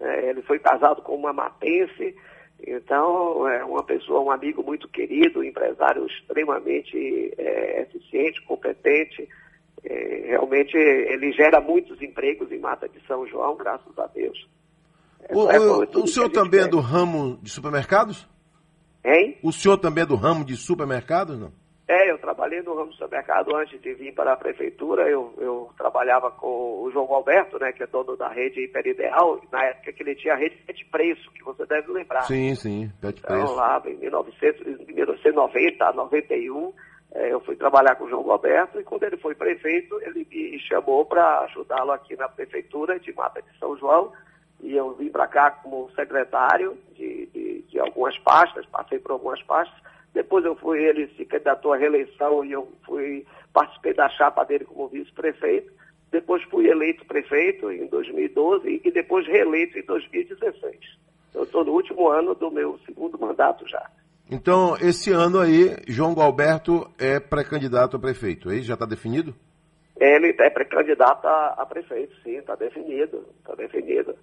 É, 0.01 0.31
ele 0.31 0.43
foi 0.43 0.59
casado 0.59 1.03
com 1.03 1.15
uma 1.15 1.33
matense, 1.33 2.15
então 2.67 3.49
é 3.49 3.65
uma 3.65 3.83
pessoa, 3.83 4.21
um 4.21 4.31
amigo 4.31 4.63
muito 4.63 4.89
querido, 4.89 5.41
um 5.41 5.45
empresário 5.45 6.07
extremamente 6.07 7.35
é, 7.37 7.83
eficiente, 7.83 8.43
competente. 8.47 9.29
É, 9.85 10.25
realmente 10.29 10.77
ele 10.77 11.33
gera 11.33 11.61
muitos 11.61 12.01
empregos 12.01 12.51
em 12.51 12.59
Mata 12.59 12.89
de 12.89 13.01
São 13.07 13.27
João, 13.27 13.57
graças 13.57 13.99
a 13.99 14.07
Deus. 14.07 14.49
O, 15.31 15.51
é 15.51 15.59
o, 15.59 16.03
o 16.03 16.07
senhor 16.07 16.31
também 16.31 16.61
é 16.61 16.69
do 16.69 16.81
ramo 16.81 17.39
de 17.43 17.51
supermercados? 17.51 18.27
Hein? 19.05 19.39
O 19.43 19.53
senhor 19.53 19.79
também 19.79 20.03
é 20.03 20.07
do 20.07 20.17
ramo 20.17 20.45
de 20.45 20.57
supermercados, 20.57 21.39
não? 21.39 21.53
É, 21.89 22.11
eu 22.11 22.19
trabalhei 22.47 22.63
no 22.63 22.77
ramo 22.77 22.91
do 22.91 22.95
supermercado 22.95 23.57
antes 23.57 23.81
de 23.81 23.95
vir 23.95 24.15
para 24.15 24.33
a 24.33 24.37
prefeitura. 24.37 25.09
Eu, 25.09 25.35
eu 25.39 25.71
trabalhava 25.77 26.31
com 26.31 26.83
o 26.83 26.91
João 26.93 27.13
Alberto, 27.13 27.59
né, 27.59 27.73
que 27.73 27.83
é 27.83 27.87
dono 27.87 28.17
da 28.17 28.29
rede 28.29 28.65
Hiperideal, 28.65 29.41
na 29.51 29.65
época 29.65 29.93
que 29.93 30.03
ele 30.03 30.15
tinha 30.15 30.35
a 30.35 30.37
rede 30.37 30.57
Pet 30.65 30.85
Preço, 30.87 31.31
que 31.33 31.43
você 31.43 31.67
deve 31.67 31.93
lembrar. 31.93 32.23
Sim, 32.23 32.55
sim, 32.55 32.91
Pet 33.01 33.19
então, 33.19 33.37
Preço. 33.37 33.55
lá 33.55 33.83
em 33.85 33.97
1900, 33.97 34.87
1990, 34.87 35.93
91, 35.93 36.73
É, 37.15 37.33
eu 37.33 37.41
fui 37.41 37.57
trabalhar 37.57 37.95
com 37.95 38.05
o 38.05 38.11
João 38.11 38.23
Roberto 38.23 38.79
e 38.81 38.85
quando 38.85 39.05
ele 39.05 39.17
foi 39.17 39.35
prefeito, 39.35 39.99
ele 40.03 40.27
me 40.29 40.59
chamou 40.61 41.07
para 41.07 41.41
ajudá-lo 41.45 41.93
aqui 41.93 42.17
na 42.17 42.29
prefeitura 42.29 42.99
de 42.99 43.13
Mata 43.15 43.41
de 43.41 43.59
São 43.59 43.77
João. 43.77 44.13
E 44.61 44.75
eu 44.75 44.93
vim 44.95 45.09
para 45.09 45.27
cá 45.29 45.51
como 45.51 45.91
secretário 45.93 46.77
de, 46.95 47.27
de, 47.27 47.63
de, 47.63 47.79
algumas 47.79 48.19
pastas, 48.19 48.67
passei 48.67 48.99
por 48.99 49.13
algumas 49.13 49.41
pastas. 49.45 49.79
Depois 50.17 50.43
eu 50.47 50.57
fui, 50.57 50.83
ele 50.83 51.09
se 51.09 51.27
candidatou 51.27 51.75
à 51.75 51.77
reeleição 51.77 52.43
e 52.43 52.51
eu 52.51 52.67
fui, 52.87 53.27
participei 53.53 53.93
da 53.93 54.09
chapa 54.09 54.45
dele 54.45 54.65
como 54.65 54.89
vice-prefeito. 54.89 55.71
Depois 56.11 56.43
fui 56.45 56.71
eleito 56.71 57.05
prefeito 57.05 57.71
em 57.71 57.87
2012 57.87 58.81
e 58.83 58.91
depois 58.91 59.27
reeleito 59.27 59.79
em 59.79 59.83
2016. 59.83 60.75
Eu 61.35 61.43
estou 61.43 61.63
no 61.63 61.73
último 61.73 62.09
ano 62.09 62.35
do 62.35 62.51
meu 62.51 62.79
segundo 62.87 63.19
mandato 63.19 63.69
já. 63.69 63.91
Então, 64.31 64.75
esse 64.81 65.13
ano 65.13 65.39
aí, 65.39 65.77
João 65.87 66.15
Galberto 66.15 66.91
é 66.99 67.21
pré-candidato 67.21 67.99
a 67.99 68.01
prefeito, 68.01 68.49
aí 68.49 68.63
já 68.63 68.73
está 68.73 68.87
definido? 68.87 69.35
Ele 70.01 70.35
é 70.39 70.49
pré-candidato 70.49 71.27
a, 71.27 71.57
a, 71.59 71.67
prefeito, 71.67 72.17
sim, 72.23 72.39
está 72.39 72.55
definido, 72.55 73.23
está 73.41 73.55
definido. 73.55 74.17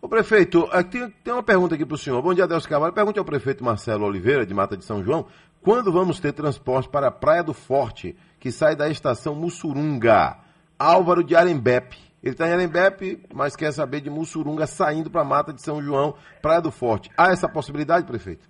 O 0.00 0.08
prefeito, 0.08 0.68
aqui 0.70 0.98
tem, 0.98 1.10
tem 1.24 1.32
uma 1.32 1.42
pergunta 1.42 1.74
aqui 1.74 1.84
para 1.84 1.94
o 1.94 1.98
senhor. 1.98 2.20
Bom 2.22 2.34
dia, 2.34 2.44
Adelso 2.44 2.68
Carvalho. 2.68 2.92
Pergunte 2.92 3.18
ao 3.18 3.24
prefeito 3.24 3.64
Marcelo 3.64 4.04
Oliveira, 4.04 4.44
de 4.44 4.52
Mata 4.52 4.76
de 4.76 4.84
São 4.84 5.02
João, 5.02 5.26
quando 5.62 5.90
vamos 5.90 6.20
ter 6.20 6.32
transporte 6.32 6.88
para 6.88 7.08
a 7.08 7.10
Praia 7.10 7.42
do 7.42 7.54
Forte, 7.54 8.16
que 8.38 8.52
sai 8.52 8.76
da 8.76 8.88
estação 8.88 9.34
Mussurunga? 9.34 10.36
Álvaro 10.78 11.24
de 11.24 11.34
Arembepe. 11.34 11.98
Ele 12.22 12.32
está 12.32 12.46
em 12.46 12.52
Arembepe, 12.52 13.22
mas 13.32 13.56
quer 13.56 13.72
saber 13.72 14.00
de 14.00 14.10
Mussurunga 14.10 14.66
saindo 14.66 15.10
para 15.10 15.22
a 15.22 15.24
Mata 15.24 15.52
de 15.52 15.62
São 15.62 15.82
João, 15.82 16.14
Praia 16.42 16.60
do 16.60 16.70
Forte. 16.70 17.10
Há 17.16 17.32
essa 17.32 17.48
possibilidade, 17.48 18.06
prefeito? 18.06 18.48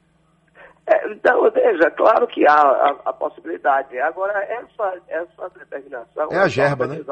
É, 0.87 1.13
então, 1.13 1.51
veja, 1.51 1.91
claro 1.91 2.29
que 2.29 2.47
há 2.47 2.55
a, 2.55 2.91
a, 3.07 3.13
possibilidade. 3.13 3.99
Agora, 3.99 4.39
essa, 4.45 5.01
essa 5.09 5.51
determinação. 5.59 6.29
É 6.31 6.39
a 6.39 6.47
gerba, 6.47 6.87
né? 6.87 7.05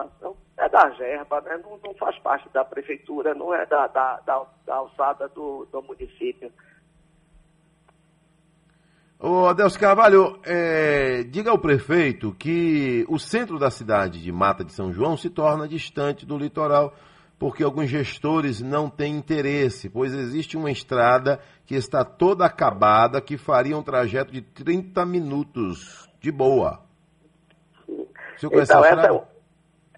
É 0.57 0.69
da 0.69 0.91
gerba, 0.91 1.41
né? 1.41 1.59
Não, 1.63 1.77
não, 1.85 1.95
faz 1.95 2.17
parte 2.21 2.49
da 2.53 2.65
prefeitura, 2.65 3.35
não 3.35 3.53
é 3.53 3.67
da, 3.67 3.89
da, 3.89 4.21
da, 4.25 4.47
da 4.65 4.75
alçada 4.77 5.29
do, 5.29 5.67
do 5.73 5.83
município. 5.83 6.53
Ô 9.19 9.47
Adelso 9.47 9.81
Carvalho, 9.81 10.39
é, 10.45 11.25
diga 11.25 11.51
ao 11.51 11.59
prefeito 11.59 12.33
que 12.39 13.05
o 13.09 13.19
centro 13.19 13.59
da 13.59 13.71
cidade 13.71 14.23
de 14.23 14.31
Mata 14.31 14.63
de 14.63 14.73
São 14.73 14.93
João 14.93 15.17
se 15.17 15.31
torna 15.31 15.67
distante 15.67 16.25
do 16.25 16.37
litoral 16.37 16.95
porque 17.45 17.63
alguns 17.63 17.91
gestores 17.91 18.63
não 18.63 18.89
têm 18.89 19.19
interesse, 19.19 19.91
pois 19.91 20.15
existe 20.15 20.57
uma 20.57 20.71
estrada 20.71 21.39
que 21.67 21.75
está 21.75 22.03
toda 22.03 22.47
acabada, 22.47 23.21
que 23.21 23.37
faria 23.37 23.77
um 23.77 23.83
trajeto 23.83 24.33
de 24.33 24.41
30 24.41 25.05
minutos, 25.05 26.09
de 26.23 26.33
boa. 26.33 26.81
Você 28.35 28.49
conhece 28.49 28.73
então, 28.73 28.83
a 28.83 28.89
estrada? 28.89 29.29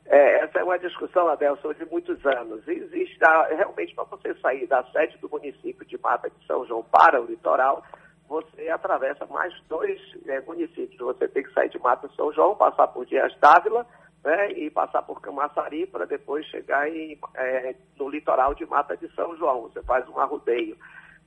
É, 0.07 0.17
é, 0.19 0.45
essa 0.45 0.59
é 0.59 0.65
uma 0.65 0.77
discussão, 0.77 1.29
Adelson, 1.29 1.73
de 1.75 1.85
muitos 1.85 2.19
anos. 2.27 2.67
Existe, 2.67 3.21
realmente, 3.57 3.95
para 3.95 4.03
você 4.03 4.35
sair 4.43 4.67
da 4.67 4.83
sede 4.87 5.17
do 5.19 5.29
município 5.31 5.87
de 5.87 5.97
Mata 5.99 6.29
de 6.29 6.47
São 6.49 6.67
João 6.67 6.83
para 6.83 7.23
o 7.23 7.27
litoral, 7.27 7.85
você 8.29 8.69
atravessa 8.71 9.25
mais 9.27 9.55
dois 9.69 10.01
é, 10.27 10.41
municípios. 10.41 10.99
Você 10.99 11.29
tem 11.29 11.45
que 11.45 11.53
sair 11.53 11.69
de 11.69 11.79
Mata 11.79 12.09
de 12.09 12.17
São 12.17 12.33
João, 12.33 12.57
passar 12.57 12.89
por 12.89 13.07
Dias 13.07 13.33
Dávila, 13.41 13.87
né, 14.27 14.51
e 14.51 14.69
passar 14.69 15.03
por 15.03 15.21
Camaçari 15.21 15.87
para 15.87 16.05
depois 16.05 16.45
chegar 16.47 16.91
em, 16.91 17.17
é, 17.37 17.77
no 17.97 18.09
litoral 18.09 18.55
de 18.55 18.67
Mata 18.67 18.97
de 18.97 19.09
São 19.15 19.37
João. 19.37 19.63
Você 19.63 19.81
faz 19.85 20.07
um 20.09 20.19
arrudeio. 20.19 20.77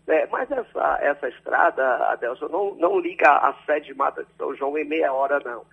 É, 0.05 0.27
mas 0.27 0.51
essa, 0.51 0.97
essa 0.99 1.29
estrada, 1.29 1.81
Adelson, 2.12 2.49
não, 2.49 2.75
não 2.75 2.99
liga 2.99 3.29
a 3.29 3.53
sede 3.65 3.88
de 3.88 3.93
Mata 3.93 4.25
de 4.25 4.33
São 4.35 4.53
João 4.53 4.77
em 4.77 4.83
meia 4.83 5.13
hora, 5.13 5.39
não. 5.39 5.63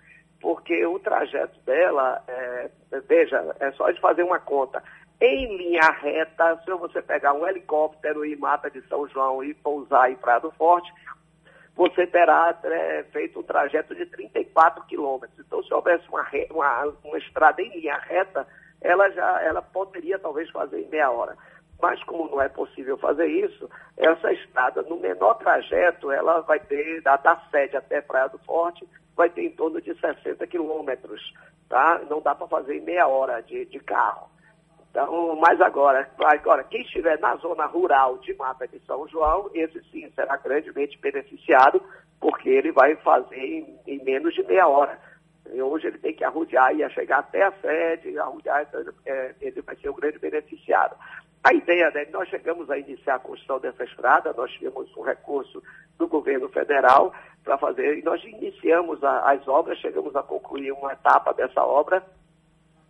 Porque 0.41 0.87
o 0.87 1.01
trajeto 1.01 1.59
dela, 1.63 2.23
é, 2.29 2.71
veja, 3.09 3.57
é 3.59 3.73
só 3.73 3.91
de 3.91 4.01
fazer 4.01 4.23
uma 4.23 4.39
conta. 4.39 4.81
Em 5.21 5.57
linha 5.57 5.91
reta, 6.01 6.61
se 6.65 6.71
você 6.71 7.03
pegar 7.03 7.33
um 7.33 7.49
helicóptero 7.49 8.25
em 8.25 8.37
Mata 8.37 8.71
de 8.71 8.83
São 8.83 9.09
João 9.09 9.43
e 9.43 9.53
pousar 9.53 10.13
em 10.13 10.17
Prado 10.17 10.53
Forte, 10.53 10.93
você 11.77 12.07
terá 12.07 12.59
é, 12.65 13.05
feito 13.13 13.39
um 13.39 13.43
trajeto 13.43 13.95
de 13.95 14.07
34 14.07 14.83
quilômetros. 14.87 15.39
Então, 15.39 15.63
se 15.63 15.73
houvesse 15.73 16.09
uma, 16.09 16.27
uma, 16.51 16.95
uma, 17.05 17.19
estrada 17.19 17.61
em 17.61 17.69
linha 17.69 17.99
reta, 17.99 18.49
ela 18.81 19.11
já 19.11 19.43
ela 19.43 19.61
poderia 19.61 20.19
talvez 20.19 20.49
fazer 20.51 20.81
em 20.81 20.89
meia 20.89 21.11
hora. 21.11 21.37
Mas 21.81 22.03
como 22.05 22.31
não 22.31 22.41
é 22.41 22.49
possível 22.49 22.97
fazer 22.97 23.27
isso, 23.27 23.69
essa 23.99 24.33
estrada, 24.33 24.81
no 24.83 24.97
menor 24.97 25.35
trajeto, 25.35 26.11
ela 26.11 26.41
vai 26.41 26.59
ter, 26.59 27.03
da, 27.03 27.19
da 27.19 27.37
sede 27.51 27.77
até 27.77 28.01
Praia 28.01 28.29
do 28.29 28.39
Forte, 28.39 28.89
vai 29.15 29.29
ter 29.29 29.43
em 29.43 29.51
torno 29.51 29.79
de 29.79 29.95
60 30.01 30.47
quilômetros. 30.47 31.35
Tá? 31.69 32.01
Não 32.09 32.23
dá 32.23 32.35
para 32.35 32.47
fazer 32.47 32.79
em 32.79 32.81
meia 32.81 33.07
hora 33.07 33.43
de, 33.43 33.67
de 33.67 33.79
carro. 33.81 34.31
Então, 34.97 35.37
mas 35.37 35.61
agora, 35.61 36.09
agora, 36.19 36.65
quem 36.65 36.81
estiver 36.81 37.21
na 37.21 37.37
zona 37.37 37.67
rural 37.67 38.17
de 38.17 38.33
Mata 38.33 38.67
de 38.67 38.79
São 38.87 39.07
João, 39.07 39.51
esse 39.53 39.79
sim 39.91 40.11
será 40.15 40.39
grandemente 40.39 40.99
beneficiado, 40.99 41.83
porque 42.19 42.49
ele 42.49 42.73
vai 42.73 42.97
fazer 42.97 43.37
em, 43.37 43.79
em 43.87 44.03
menos 44.03 44.33
de 44.33 44.43
meia 44.45 44.67
hora. 44.67 44.99
E 45.53 45.61
hoje 45.61 45.89
ele 45.89 45.99
tem 45.99 46.15
que 46.15 46.25
arrudear, 46.25 46.75
ia 46.75 46.89
chegar 46.89 47.19
até 47.19 47.43
a 47.43 47.53
sede, 47.61 48.19
arrudear, 48.19 48.63
então, 48.67 48.95
é, 49.05 49.35
ele 49.39 49.61
vai 49.61 49.77
ser 49.77 49.91
um 49.91 49.95
grande 49.95 50.19
beneficiado. 50.19 50.97
A 51.45 51.53
ideia, 51.53 51.91
né, 51.91 52.07
nós 52.11 52.27
chegamos 52.31 52.71
a 52.71 52.79
iniciar 52.79 53.17
a 53.17 53.19
construção 53.19 53.61
dessa 53.61 53.85
estrada, 53.85 54.33
nós 54.33 54.51
tivemos 54.53 54.97
um 54.97 55.03
recurso 55.03 55.63
do 55.99 56.09
governo 56.09 56.49
federal 56.49 57.13
para 57.45 57.59
fazer, 57.59 57.99
e 57.99 58.03
nós 58.03 58.25
iniciamos 58.25 59.05
a, 59.05 59.31
as 59.31 59.47
obras, 59.47 59.79
chegamos 59.79 60.17
a 60.17 60.23
concluir 60.23 60.73
uma 60.73 60.95
etapa 60.95 61.35
dessa 61.35 61.63
obra. 61.63 62.03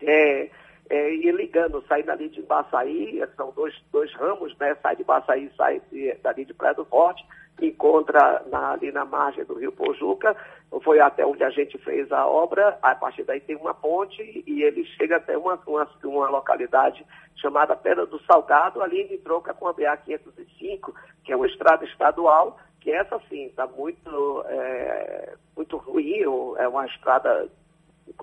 É, 0.01 0.51
é, 0.89 1.15
e 1.15 1.31
ligando, 1.33 1.83
saindo 1.89 2.11
ali 2.11 2.29
de 2.29 2.43
Baçaí, 2.43 3.23
são 3.37 3.51
dois, 3.53 3.75
dois 3.91 4.13
ramos, 4.15 4.57
né? 4.59 4.77
Sai 4.83 4.97
de 4.97 5.05
Baçaí, 5.05 5.51
sai 5.57 5.81
de, 5.91 6.15
dali 6.23 6.45
de 6.45 6.55
Praia 6.55 6.75
do 6.75 6.85
Forte, 6.85 7.25
encontra 7.61 8.43
na, 8.51 8.73
ali 8.73 8.93
na 8.93 9.05
margem 9.05 9.45
do 9.45 9.55
Rio 9.55 9.73
Pojuca, 9.73 10.37
foi 10.83 11.01
até 11.01 11.25
onde 11.25 11.43
a 11.43 11.51
gente 11.51 11.79
fez 11.79 12.11
a 12.13 12.27
obra, 12.27 12.79
a 12.83 12.95
partir 12.95 13.25
daí 13.25 13.41
tem 13.41 13.57
uma 13.57 13.73
ponte 13.73 14.45
e 14.47 14.63
ele 14.63 14.85
chega 14.85 15.17
até 15.17 15.37
uma, 15.39 15.59
uma, 15.67 15.89
uma 16.05 16.29
localidade 16.29 17.05
chamada 17.37 17.77
Pedra 17.77 18.07
do 18.07 18.21
Salgado, 18.25 18.83
ali 18.83 19.03
em 19.03 19.19
troca 19.19 19.55
com 19.55 19.69
a 19.69 19.75
BA-505, 19.75 20.93
que 21.25 21.33
é 21.33 21.37
uma 21.37 21.47
estrada 21.47 21.85
estadual, 21.85 22.59
que 22.81 22.91
essa 22.91 23.19
sim 23.29 23.47
está 23.47 23.67
muito, 23.67 24.45
é, 24.49 25.35
muito 25.57 25.77
ruim, 25.77 26.21
é 26.59 26.69
uma 26.69 26.87
estrada, 26.87 27.49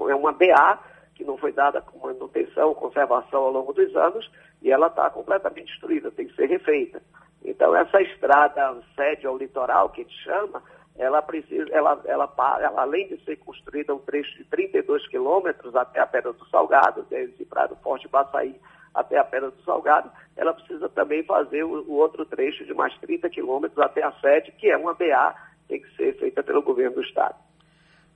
é 0.09 0.15
uma 0.15 0.31
BA, 0.31 0.79
que 1.15 1.23
não 1.23 1.37
foi 1.37 1.51
dada 1.51 1.81
com 1.81 2.05
manutenção, 2.05 2.73
conservação 2.73 3.43
ao 3.43 3.51
longo 3.51 3.73
dos 3.73 3.95
anos, 3.95 4.29
e 4.61 4.71
ela 4.71 4.87
está 4.87 5.09
completamente 5.09 5.67
destruída, 5.67 6.11
tem 6.11 6.27
que 6.27 6.35
ser 6.35 6.47
refeita. 6.47 7.01
Então, 7.43 7.75
essa 7.75 8.01
estrada 8.01 8.81
sede 8.95 9.27
ao 9.27 9.37
litoral, 9.37 9.89
que 9.89 10.01
a 10.01 10.03
gente 10.03 10.23
chama, 10.23 10.63
ela 10.95 11.21
precisa, 11.21 11.67
ela, 11.71 12.01
ela, 12.05 12.31
ela, 12.37 12.81
além 12.81 13.07
de 13.07 13.23
ser 13.25 13.37
construída 13.37 13.93
um 13.93 13.99
trecho 13.99 14.37
de 14.37 14.45
32 14.45 15.07
quilômetros 15.07 15.75
até 15.75 15.99
a 15.99 16.07
Pedra 16.07 16.33
do 16.33 16.45
Salgado, 16.49 17.05
desde 17.09 17.45
Prado 17.45 17.75
Forte 17.77 18.07
Baçaí 18.07 18.59
até 18.93 19.17
a 19.17 19.23
Pedra 19.23 19.49
do 19.49 19.61
Salgado, 19.63 20.11
ela 20.37 20.53
precisa 20.53 20.87
também 20.89 21.23
fazer 21.23 21.63
o, 21.63 21.83
o 21.89 21.93
outro 21.93 22.25
trecho 22.25 22.63
de 22.63 22.73
mais 22.73 22.95
30 22.99 23.27
quilômetros 23.29 23.79
até 23.79 24.03
a 24.03 24.11
sede, 24.13 24.51
que 24.51 24.69
é 24.69 24.77
uma 24.77 24.93
BA, 24.93 25.35
tem 25.67 25.81
que 25.81 25.95
ser 25.95 26.13
feita 26.19 26.43
pelo 26.43 26.61
governo 26.61 26.95
do 26.95 27.01
Estado. 27.01 27.35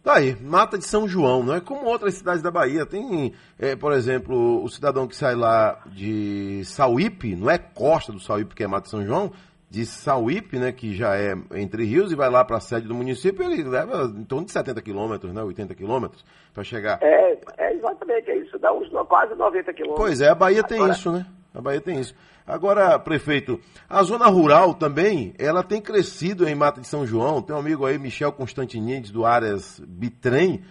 Tá 0.08 0.20
aí, 0.20 0.38
Mata 0.41 0.78
de 0.78 0.86
São 0.86 1.06
João, 1.06 1.43
não 1.43 1.54
é 1.54 1.60
como 1.60 1.84
outras 1.84 2.13
cidades 2.13 2.41
da 2.41 2.50
Bahia. 2.50 2.86
Tem, 2.86 3.34
é, 3.60 3.76
por 3.76 3.91
exemplo, 3.91 4.63
o 4.63 4.70
cidadão 4.70 5.06
que 5.06 5.13
sai 5.13 5.36
lá 5.36 5.82
de 5.86 6.63
Sauípe, 6.63 7.36
não 7.36 7.52
é 7.52 7.58
costa 7.58 8.13
do 8.13 8.20
Sauípe, 8.22 8.56
que 8.56 8.63
é 8.63 8.67
Mata 8.67 8.84
de 8.84 8.89
São 8.89 9.06
João, 9.06 9.34
de 9.70 9.86
Sauípe, 9.86 10.58
né, 10.58 10.72
que 10.72 10.93
já 10.93 11.17
é 11.17 11.36
entre 11.56 11.84
rios, 11.84 12.10
e 12.13 12.15
vai 12.15 12.30
lá 12.30 12.46
para 12.46 12.56
a 12.56 12.62
sede 12.62 12.88
do 12.88 12.96
município, 12.96 13.43
ele 13.43 13.62
leva 13.63 14.06
em 14.06 14.24
torno 14.24 14.46
de 14.46 14.54
70 14.54 14.82
quilômetros, 14.82 15.34
né, 15.34 15.43
80 15.43 15.76
quilômetros, 15.76 16.24
para 16.54 16.63
chegar. 16.63 17.00
É, 17.02 17.38
é 17.58 17.74
exatamente 17.74 18.32
é 18.32 18.38
isso, 18.38 18.58
dá 18.60 18.72
uns 18.72 18.88
quase 19.10 19.36
90 19.36 19.74
quilômetros. 19.74 20.06
Pois 20.06 20.22
é, 20.22 20.30
a 20.30 20.36
Bahia 20.36 20.62
Agora... 20.62 20.84
tem 20.84 20.89
isso, 20.89 21.12
né? 21.12 21.26
A 21.58 21.62
Bahia 21.62 21.82
tem 21.82 22.00
isso. 22.00 22.13
Agora, 22.46 23.00
prefeito, 23.00 23.60
a 23.89 24.04
zona 24.04 24.28
rural 24.28 24.76
também, 24.76 25.34
ela 25.39 25.63
tem 25.63 25.82
crescido 25.82 26.48
em 26.48 26.54
Mata 26.54 26.80
de 26.80 26.88
São 26.88 27.04
João. 27.04 27.41
Tem 27.41 27.56
um 27.56 27.60
amigo 27.60 27.84
aí, 27.84 27.98
Michel 27.98 28.32
Constantinides, 28.32 29.10
do 29.10 29.26
Áreas 29.26 29.82
Bitrem, 29.88 30.62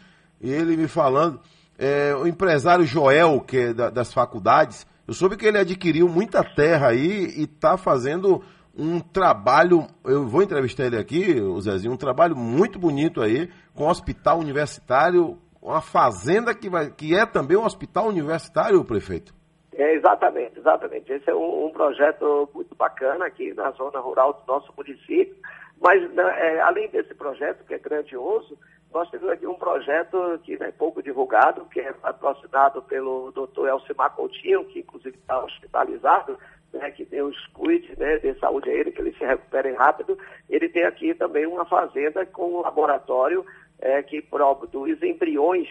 ele 0.41 0.77
me 0.77 0.87
falando, 0.87 1.41
é, 1.77 2.15
o 2.15 2.25
empresário 2.25 2.87
Joel, 2.87 3.41
que 3.41 3.59
é 3.59 3.75
da, 3.75 3.91
das 3.91 4.13
faculdades, 4.13 4.87
eu 5.09 5.13
soube 5.13 5.37
que 5.37 5.45
ele 5.45 5.59
adquiriu 5.59 6.09
muita 6.09 6.45
terra 6.45 6.89
aí 6.91 7.35
e 7.37 7.43
está 7.43 7.77
fazendo 7.77 8.43
um 8.77 9.01
trabalho, 9.01 9.89
eu 10.05 10.25
vou 10.25 10.43
entrevistar 10.43 10.85
ele 10.85 10.99
aqui, 10.99 11.41
o 11.41 11.61
Zezinho, 11.61 11.95
um 11.95 11.97
trabalho 11.97 12.37
muito 12.37 12.79
bonito 12.79 13.21
aí, 13.21 13.51
com 13.75 13.89
hospital 13.89 14.39
universitário, 14.39 15.37
uma 15.61 15.81
fazenda 15.81 16.55
que, 16.55 16.71
vai, 16.71 16.91
que 16.91 17.13
é 17.13 17.27
também 17.27 17.57
um 17.57 17.65
hospital 17.65 18.07
universitário, 18.07 18.85
prefeito. 18.85 19.36
É, 19.77 19.93
exatamente, 19.93 20.59
exatamente. 20.59 21.13
Esse 21.13 21.31
é 21.31 21.35
um, 21.35 21.67
um, 21.67 21.71
projeto 21.71 22.49
muito 22.55 22.75
bacana 22.75 23.27
aqui 23.27 23.53
na 23.53 23.71
zona 23.73 24.01
rural 24.01 24.33
do 24.33 24.53
nosso 24.53 24.73
município. 24.75 25.37
Mas, 25.79 26.11
né, 26.13 26.25
é, 26.39 26.61
além 26.63 26.89
desse 26.89 27.15
projeto, 27.15 27.63
que 27.67 27.75
é 27.75 27.79
grandioso, 27.79 28.59
nós 28.93 29.11
temos 29.11 29.29
aqui 29.29 29.47
um 29.47 29.55
projeto 29.55 30.41
que 30.43 30.55
é 30.55 30.73
pouco 30.73 31.03
divulgado, 31.03 31.67
que 31.67 31.81
é 31.81 31.93
patrocinado 31.93 32.81
pelo 32.83 33.31
doutor 33.33 33.69
Elcimar 33.69 34.15
Coutinho, 34.17 34.65
que 34.65 34.79
inclusive 34.79 35.19
está 35.19 35.45
hospitalizado, 35.45 36.39
né, 36.73 36.91
que 36.93 37.05
Deus 37.05 37.37
cuide 37.49 37.95
né, 37.99 38.17
de 38.17 38.33
saúde 38.39 38.71
a 38.71 38.73
ele, 38.73 38.93
que 38.93 39.03
ele 39.03 39.13
se 39.13 39.27
recupere 39.27 39.75
rápido. 39.75 40.19
Ele 40.49 40.71
tem 40.71 40.85
aqui 40.85 41.13
também 41.15 41.47
uma 41.47 41.67
fazenda 41.67 42.25
com 42.25 42.55
um 42.55 42.61
laboratório 42.63 43.45
é, 43.79 44.03
que 44.03 44.23
produz 44.23 45.03
embriões 45.03 45.69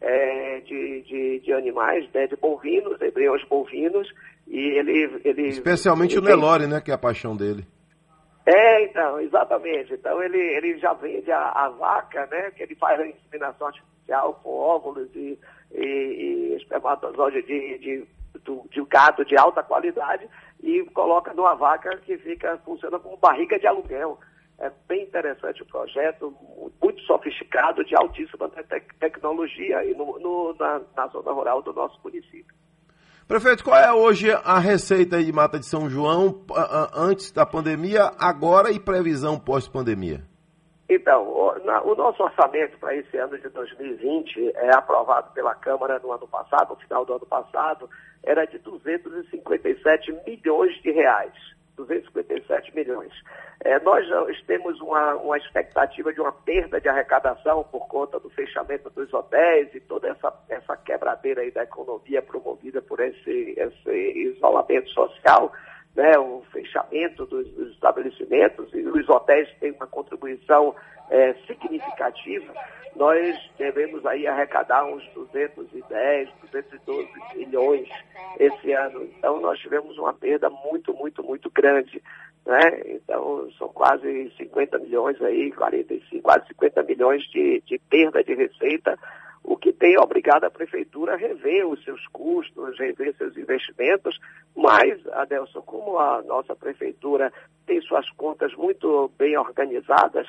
é, 0.00 0.60
de, 0.60 1.02
de, 1.02 1.40
de, 1.40 1.52
animais, 1.52 2.08
né, 2.12 2.26
de 2.26 2.36
bovinos, 2.36 3.00
embriões 3.00 3.44
bovinos, 3.48 4.08
e 4.46 4.58
ele... 4.78 5.20
ele 5.24 5.48
Especialmente 5.48 6.16
ele 6.16 6.20
o 6.20 6.28
Nelore, 6.28 6.66
né, 6.66 6.80
que 6.80 6.90
é 6.90 6.94
a 6.94 6.98
paixão 6.98 7.36
dele. 7.36 7.66
É, 8.48 8.84
então, 8.84 9.20
exatamente. 9.20 9.92
Então 9.92 10.22
ele, 10.22 10.38
ele 10.38 10.78
já 10.78 10.94
vende 10.94 11.30
a, 11.30 11.50
a 11.50 11.68
vaca, 11.68 12.26
né? 12.30 12.50
Que 12.52 12.62
ele 12.62 12.74
faz 12.76 12.98
a 12.98 13.06
inseminação 13.06 13.66
artificial 13.66 14.40
com 14.42 14.48
óvulos 14.48 15.14
e, 15.14 15.38
e, 15.70 15.84
e 15.84 16.56
espermatozoide 16.56 17.42
de, 17.42 17.78
de, 17.78 18.06
de, 18.06 18.68
de 18.70 18.84
gado 18.88 19.22
de 19.26 19.36
alta 19.36 19.62
qualidade 19.62 20.26
e 20.62 20.82
coloca 20.94 21.34
numa 21.34 21.54
vaca 21.54 21.94
que 21.98 22.16
fica, 22.16 22.56
funciona 22.64 22.98
como 22.98 23.18
barriga 23.18 23.58
de 23.58 23.66
aluguel. 23.66 24.18
É 24.60 24.72
bem 24.88 25.04
interessante 25.04 25.62
o 25.62 25.66
projeto, 25.66 26.34
muito 26.82 27.00
sofisticado, 27.02 27.84
de 27.84 27.94
altíssima 27.94 28.48
te 28.48 28.80
tecnologia 28.98 29.84
e 29.84 29.94
no, 29.94 30.18
no, 30.18 30.54
na, 30.58 30.80
na 30.96 31.06
zona 31.08 31.32
rural 31.32 31.62
do 31.62 31.72
nosso 31.72 32.00
município. 32.02 32.54
Prefeito, 33.28 33.62
qual 33.62 33.76
é 33.76 33.92
hoje 33.92 34.32
a 34.32 34.58
receita 34.58 35.22
de 35.22 35.30
Mata 35.30 35.58
de 35.58 35.66
São 35.66 35.88
João 35.88 36.44
antes 36.96 37.30
da 37.30 37.44
pandemia, 37.44 38.10
agora 38.18 38.72
e 38.72 38.80
previsão 38.80 39.38
pós-pandemia? 39.38 40.24
Então, 40.88 41.28
o, 41.28 41.58
na, 41.64 41.82
o, 41.82 41.94
nosso 41.94 42.22
orçamento 42.22 42.78
para 42.78 42.96
esse 42.96 43.16
ano 43.18 43.38
de 43.38 43.48
2020 43.50 44.52
é 44.56 44.74
aprovado 44.74 45.30
pela 45.34 45.54
Câmara 45.54 45.98
no 45.98 46.10
ano 46.10 46.26
passado, 46.26 46.70
no 46.70 46.76
final 46.76 47.04
do 47.04 47.12
ano 47.12 47.26
passado, 47.26 47.88
era 48.24 48.46
de 48.46 48.58
257 48.58 50.12
milhões 50.26 50.74
de 50.80 50.90
reais. 50.90 51.34
257 51.84 52.74
milhões. 52.74 53.12
É, 53.64 53.78
nós 53.80 54.06
temos 54.46 54.80
uma, 54.80 55.14
uma 55.16 55.36
expectativa 55.36 56.12
de 56.12 56.20
uma 56.20 56.32
perda 56.32 56.80
de 56.80 56.88
arrecadação 56.88 57.64
por 57.64 57.86
conta 57.88 58.18
do 58.18 58.30
fechamento 58.30 58.90
dos 58.90 59.12
hotéis 59.12 59.74
e 59.74 59.80
toda 59.80 60.08
essa, 60.08 60.32
essa 60.48 60.76
quebradeira 60.76 61.42
aí 61.42 61.50
da 61.50 61.62
economia 61.62 62.22
promovida 62.22 62.82
por 62.82 63.00
esse, 63.00 63.54
esse 63.56 63.90
isolamento 64.36 64.88
social, 64.90 65.52
né, 65.98 66.16
o 66.16 66.42
fechamento 66.52 67.26
dos, 67.26 67.46
dos 67.50 67.72
estabelecimentos 67.72 68.72
e 68.72 68.78
os 68.78 69.08
hotéis 69.08 69.48
têm 69.58 69.72
uma 69.72 69.86
contribuição 69.86 70.74
é, 71.10 71.34
significativa 71.46 72.54
nós 72.98 73.38
devemos 73.56 74.04
aí 74.04 74.26
arrecadar 74.26 74.84
uns 74.84 75.06
210, 75.14 76.28
212 76.50 77.08
milhões 77.36 77.88
esse 78.40 78.72
ano. 78.72 79.04
Então 79.04 79.40
nós 79.40 79.58
tivemos 79.60 79.96
uma 79.98 80.12
perda 80.12 80.50
muito, 80.50 80.92
muito, 80.92 81.22
muito 81.22 81.48
grande. 81.50 82.02
Né? 82.44 82.82
Então 82.86 83.48
são 83.56 83.68
quase 83.68 84.32
50 84.36 84.78
milhões 84.80 85.20
aí, 85.22 85.52
45, 85.52 86.22
quase 86.22 86.48
50 86.48 86.82
milhões 86.82 87.22
de, 87.30 87.62
de 87.66 87.78
perda 87.88 88.24
de 88.24 88.34
receita, 88.34 88.98
o 89.48 89.56
que 89.56 89.72
tem 89.72 89.98
obrigado 89.98 90.44
a 90.44 90.50
prefeitura 90.50 91.14
a 91.14 91.16
rever 91.16 91.66
os 91.66 91.82
seus 91.82 92.06
custos, 92.08 92.78
rever 92.78 93.16
seus 93.16 93.34
investimentos, 93.34 94.20
mas, 94.54 95.06
Adelson, 95.08 95.62
como 95.62 95.98
a 95.98 96.20
nossa 96.20 96.54
prefeitura 96.54 97.32
tem 97.64 97.80
suas 97.80 98.08
contas 98.10 98.52
muito 98.54 99.10
bem 99.16 99.38
organizadas, 99.38 100.26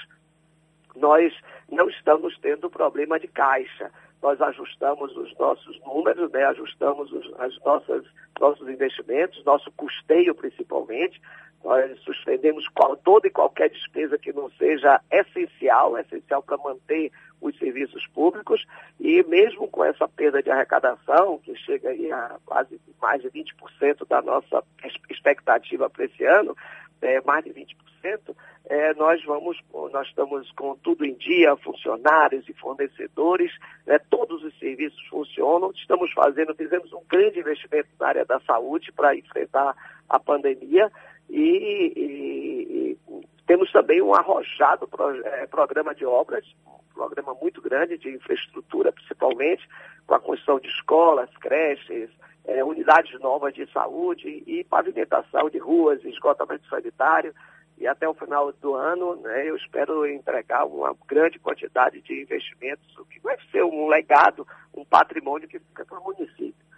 nós 0.95 1.33
não 1.69 1.89
estamos 1.89 2.37
tendo 2.39 2.69
problema 2.69 3.19
de 3.19 3.27
caixa. 3.27 3.91
Nós 4.23 4.41
ajustamos 4.41 5.15
os 5.17 5.37
nossos 5.37 5.77
números, 5.81 6.31
né? 6.31 6.45
ajustamos 6.45 7.11
os, 7.11 7.33
as 7.39 7.59
nossas, 7.65 8.05
nossos 8.39 8.69
investimentos, 8.69 9.43
nosso 9.43 9.69
custeio 9.73 10.33
principalmente. 10.33 11.21
Nós 11.61 11.99
suspendemos 12.03 12.65
qual, 12.69 12.95
toda 12.95 13.27
e 13.27 13.31
qualquer 13.31 13.69
despesa 13.69 14.17
que 14.17 14.31
não 14.31 14.49
seja 14.51 15.01
essencial, 15.11 15.97
essencial 15.97 16.41
para 16.41 16.55
manter 16.57 17.11
os 17.41 17.57
serviços 17.57 18.05
públicos, 18.07 18.65
e 18.99 19.23
mesmo 19.23 19.67
com 19.67 19.83
essa 19.83 20.07
perda 20.07 20.41
de 20.43 20.49
arrecadação, 20.49 21.39
que 21.39 21.55
chega 21.55 21.89
a 22.15 22.37
quase 22.45 22.79
mais 23.01 23.21
de 23.21 23.29
20% 23.29 24.07
da 24.07 24.21
nossa 24.21 24.63
expectativa 25.09 25.89
para 25.89 26.05
esse 26.05 26.23
ano, 26.25 26.55
é, 27.01 27.21
mais 27.21 27.43
de 27.43 27.51
20%, 27.51 27.75
é, 28.65 28.93
nós 28.93 29.23
vamos, 29.25 29.57
nós 29.91 30.07
estamos 30.07 30.51
com 30.51 30.75
tudo 30.75 31.05
em 31.05 31.15
dia, 31.15 31.55
funcionários 31.57 32.47
e 32.47 32.53
fornecedores, 32.53 33.51
né, 33.85 33.97
todos 34.09 34.43
os 34.43 34.57
serviços 34.59 35.01
funcionam, 35.07 35.71
estamos 35.75 36.11
fazendo, 36.13 36.53
fizemos 36.55 36.91
um 36.93 37.01
grande 37.09 37.39
investimento 37.39 37.89
na 37.99 38.07
área 38.07 38.25
da 38.25 38.39
saúde 38.41 38.91
para 38.91 39.15
enfrentar 39.15 39.75
a 40.07 40.19
pandemia 40.19 40.91
e, 41.29 41.93
e, 41.95 42.97
e, 43.07 43.19
temos 43.49 43.71
também 43.71 43.99
um 43.99 44.13
arrojado 44.13 44.87
pro, 44.87 45.09
é, 45.25 45.47
programa 45.47 45.95
de 45.95 46.05
obras, 46.05 46.45
um 46.67 46.93
programa 46.93 47.33
muito 47.41 47.59
grande 47.59 47.97
de 47.97 48.15
infraestrutura, 48.15 48.91
principalmente, 48.91 49.67
com 50.05 50.13
a 50.13 50.19
construção 50.19 50.59
de 50.59 50.67
escolas, 50.67 51.35
creches, 51.37 52.11
é, 52.45 52.63
unidades 52.63 53.19
novas 53.19 53.55
de 53.55 53.65
saúde 53.71 54.43
e 54.45 54.63
pavimentação 54.65 55.49
de 55.49 55.57
ruas, 55.57 56.05
esgotamento 56.05 56.69
sanitário 56.69 57.33
e 57.79 57.87
até 57.87 58.07
o 58.07 58.13
final 58.13 58.51
do 58.51 58.75
ano 58.75 59.15
né, 59.15 59.49
eu 59.49 59.55
espero 59.55 60.05
entregar 60.05 60.65
uma 60.65 60.95
grande 61.07 61.39
quantidade 61.39 62.01
de 62.01 62.21
investimentos, 62.21 62.95
o 62.99 63.05
que 63.05 63.19
vai 63.19 63.35
ser 63.51 63.63
um 63.63 63.87
legado, 63.87 64.45
um 64.75 64.85
patrimônio 64.85 65.47
que 65.47 65.57
fica 65.57 65.83
para 65.85 65.99
o 65.99 66.03
município. 66.03 66.68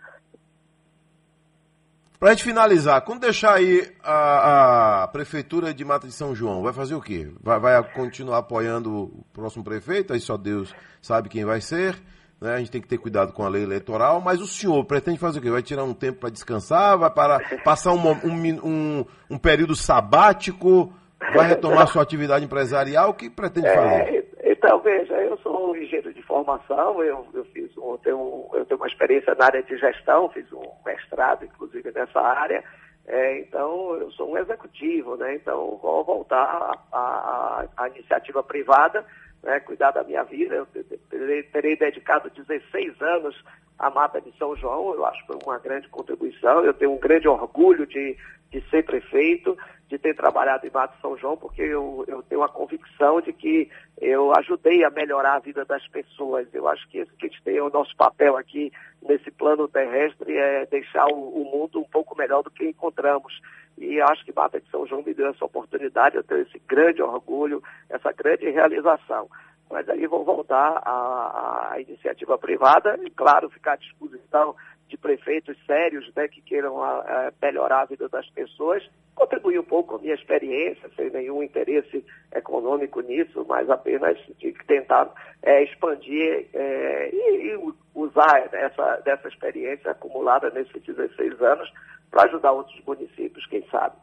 Para 2.21 2.29
a 2.29 2.33
gente 2.35 2.43
finalizar, 2.43 3.01
quando 3.01 3.21
deixar 3.21 3.55
aí 3.55 3.83
a, 4.03 5.01
a, 5.01 5.07
Prefeitura 5.07 5.73
de 5.73 5.83
Mata 5.83 6.05
de 6.05 6.13
São 6.13 6.35
João, 6.35 6.61
vai 6.61 6.71
fazer 6.71 6.93
o 6.93 7.01
quê? 7.01 7.27
Vai, 7.41 7.59
vai 7.59 7.83
continuar 7.95 8.37
apoiando 8.37 8.93
o 8.93 9.25
próximo 9.33 9.63
prefeito? 9.63 10.13
Aí 10.13 10.19
só 10.19 10.37
Deus 10.37 10.71
sabe 11.01 11.29
quem 11.29 11.43
vai 11.43 11.59
ser. 11.61 11.95
Né? 12.39 12.53
A 12.53 12.57
gente 12.59 12.69
tem 12.69 12.79
que 12.79 12.87
ter 12.87 12.99
cuidado 12.99 13.33
com 13.33 13.43
a 13.43 13.49
lei 13.49 13.63
eleitoral, 13.63 14.21
mas 14.21 14.39
o 14.39 14.45
senhor 14.45 14.85
pretende 14.85 15.17
fazer 15.17 15.39
o 15.39 15.41
quê? 15.41 15.49
Vai 15.49 15.63
tirar 15.63 15.83
um 15.83 15.95
tempo 15.95 16.19
para 16.19 16.29
descansar? 16.29 16.95
Vai 16.95 17.09
para, 17.09 17.39
passar 17.63 17.91
um, 17.91 18.11
um, 18.11 18.67
um, 18.67 19.05
um 19.27 19.37
período 19.39 19.75
sabático? 19.75 20.93
Vai 21.33 21.47
retomar 21.47 21.87
sua 21.87 22.03
atividade 22.03 22.45
empresarial? 22.45 23.09
O 23.09 23.13
que 23.15 23.31
pretende 23.31 23.65
é, 23.65 23.73
fazer? 23.73 24.29
Então, 24.43 24.79
veja, 24.81 25.15
eu 25.15 25.35
sou 25.39 25.71
um 25.71 25.75
engenheiro 25.75 26.10
de 26.10 26.10
formação, 26.31 27.03
eu, 27.03 27.27
eu 27.33 27.43
fiz 27.45 27.77
um, 27.77 27.91
eu 27.91 27.97
tenho, 27.97 28.49
eu 28.53 28.65
tenho 28.65 28.79
uma 28.79 28.87
experiência 28.87 29.35
na 29.35 29.45
área 29.45 29.61
de 29.61 29.77
gestão, 29.77 30.29
fiz 30.29 30.49
um 30.53 30.63
mestrado, 30.85 31.43
inclusive, 31.43 31.91
nessa 31.91 32.21
área. 32.21 32.63
É, 33.05 33.39
então, 33.39 33.95
eu 33.95 34.09
sou 34.11 34.31
um 34.31 34.37
executivo, 34.37 35.17
né? 35.17 35.35
Então, 35.35 35.77
vou 35.81 36.05
voltar 36.05 36.71
à 36.93 37.87
iniciativa 37.89 38.41
privada, 38.41 39.05
né? 39.43 39.59
cuidar 39.59 39.91
da 39.91 40.03
minha 40.03 40.23
vida. 40.23 40.55
Eu 40.55 40.67
terei, 41.09 41.43
terei 41.43 41.75
dedicado 41.75 42.29
16 42.29 43.01
anos 43.01 43.43
à 43.77 43.89
Mata 43.89 44.21
de 44.21 44.31
São 44.37 44.55
João, 44.55 44.93
eu 44.93 45.05
acho 45.05 45.19
que 45.21 45.27
foi 45.27 45.39
uma 45.43 45.57
grande 45.57 45.87
contribuição. 45.89 46.63
Eu 46.63 46.73
tenho 46.73 46.93
um 46.93 46.99
grande 46.99 47.27
orgulho 47.27 47.87
de, 47.87 48.15
de 48.51 48.61
ser 48.69 48.83
prefeito, 48.85 49.57
de 49.89 49.97
ter 49.97 50.13
trabalhado 50.15 50.65
em 50.65 50.69
Mato 50.69 50.95
São 51.01 51.17
João, 51.17 51.35
porque 51.35 51.61
eu, 51.63 52.05
eu 52.07 52.21
tenho 52.23 52.43
a 52.43 52.49
convicção 52.49 53.19
de 53.19 53.33
que 53.33 53.69
eu 53.99 54.31
ajudei 54.37 54.83
a 54.83 54.89
melhorar 54.89 55.35
a 55.35 55.39
vida 55.39 55.65
das 55.65 55.85
pessoas. 55.87 56.47
Eu 56.53 56.67
acho 56.67 56.87
que 56.89 56.99
esse 56.99 57.11
que 57.13 57.29
tem 57.43 57.59
o 57.59 57.69
nosso 57.69 57.95
papel 57.97 58.37
aqui 58.37 58.71
nesse 59.01 59.31
plano 59.31 59.67
terrestre 59.67 60.37
é 60.37 60.65
deixar 60.67 61.07
o, 61.07 61.41
o 61.41 61.43
mundo 61.43 61.79
um 61.79 61.89
pouco 61.89 62.15
melhor 62.15 62.43
do 62.43 62.51
que 62.51 62.65
encontramos. 62.65 63.33
E 63.77 64.01
acho 64.01 64.23
que 64.25 64.33
Mata 64.35 64.59
de 64.59 64.69
São 64.69 64.85
João 64.85 65.03
me 65.03 65.13
deu 65.13 65.29
essa 65.29 65.45
oportunidade, 65.45 66.15
eu 66.15 66.23
tenho 66.23 66.41
esse 66.41 66.59
grande 66.67 67.01
orgulho, 67.01 67.63
essa 67.89 68.11
grande 68.11 68.49
realização. 68.49 69.29
Mas 69.69 69.87
aí 69.89 70.05
vou 70.05 70.25
voltar 70.25 70.81
à, 70.83 71.71
à 71.71 71.81
iniciativa 71.81 72.37
privada 72.37 72.99
e, 73.03 73.09
claro, 73.09 73.49
ficar 73.49 73.73
à 73.73 73.77
disposição 73.77 74.55
de 74.91 74.97
prefeitos 74.97 75.57
sérios 75.65 76.11
né, 76.15 76.27
que 76.27 76.41
queiram 76.41 76.83
a, 76.83 76.99
a 76.99 77.31
melhorar 77.41 77.83
a 77.83 77.85
vida 77.85 78.09
das 78.09 78.29
pessoas, 78.29 78.83
contribuir 79.15 79.57
um 79.57 79.63
pouco 79.63 79.91
com 79.91 79.95
a 79.95 80.01
minha 80.01 80.13
experiência, 80.13 80.89
sem 80.95 81.09
nenhum 81.09 81.41
interesse 81.41 82.05
econômico 82.35 82.99
nisso, 82.99 83.45
mas 83.47 83.69
apenas 83.69 84.17
de 84.37 84.51
tentar 84.67 85.09
é, 85.41 85.63
expandir 85.63 86.47
é, 86.53 87.09
e, 87.13 87.55
e, 87.55 87.73
usar 87.95 88.49
essa, 88.51 88.97
dessa 88.97 89.29
experiência 89.29 89.91
acumulada 89.91 90.49
nesses 90.49 90.83
16 90.83 91.41
anos 91.41 91.71
para 92.11 92.25
ajudar 92.25 92.51
outros 92.51 92.79
municípios, 92.85 93.45
quem 93.47 93.65
sabe. 93.71 93.95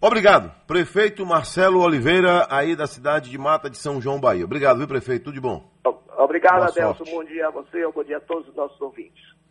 Obrigado. 0.00 0.50
Prefeito 0.66 1.24
Marcelo 1.24 1.80
Oliveira, 1.80 2.46
aí 2.50 2.74
da 2.74 2.86
cidade 2.86 3.30
de 3.30 3.38
Mata 3.38 3.70
de 3.70 3.76
São 3.76 4.00
João, 4.00 4.18
Bahia. 4.18 4.44
Obrigado, 4.44 4.78
viu, 4.78 4.88
prefeito? 4.88 5.26
Tudo 5.26 5.34
de 5.34 5.40
bom. 5.40 5.70
Obrigado, 6.16 6.62
Adelson. 6.62 7.04
Bom 7.04 7.24
dia 7.24 7.48
a 7.48 7.50
você, 7.50 7.86
bom 7.92 8.02
dia 8.02 8.16
a 8.16 8.20
todos 8.20 8.48
os 8.48 8.54
nossos 8.54 8.80
ouvintes. 8.80 9.31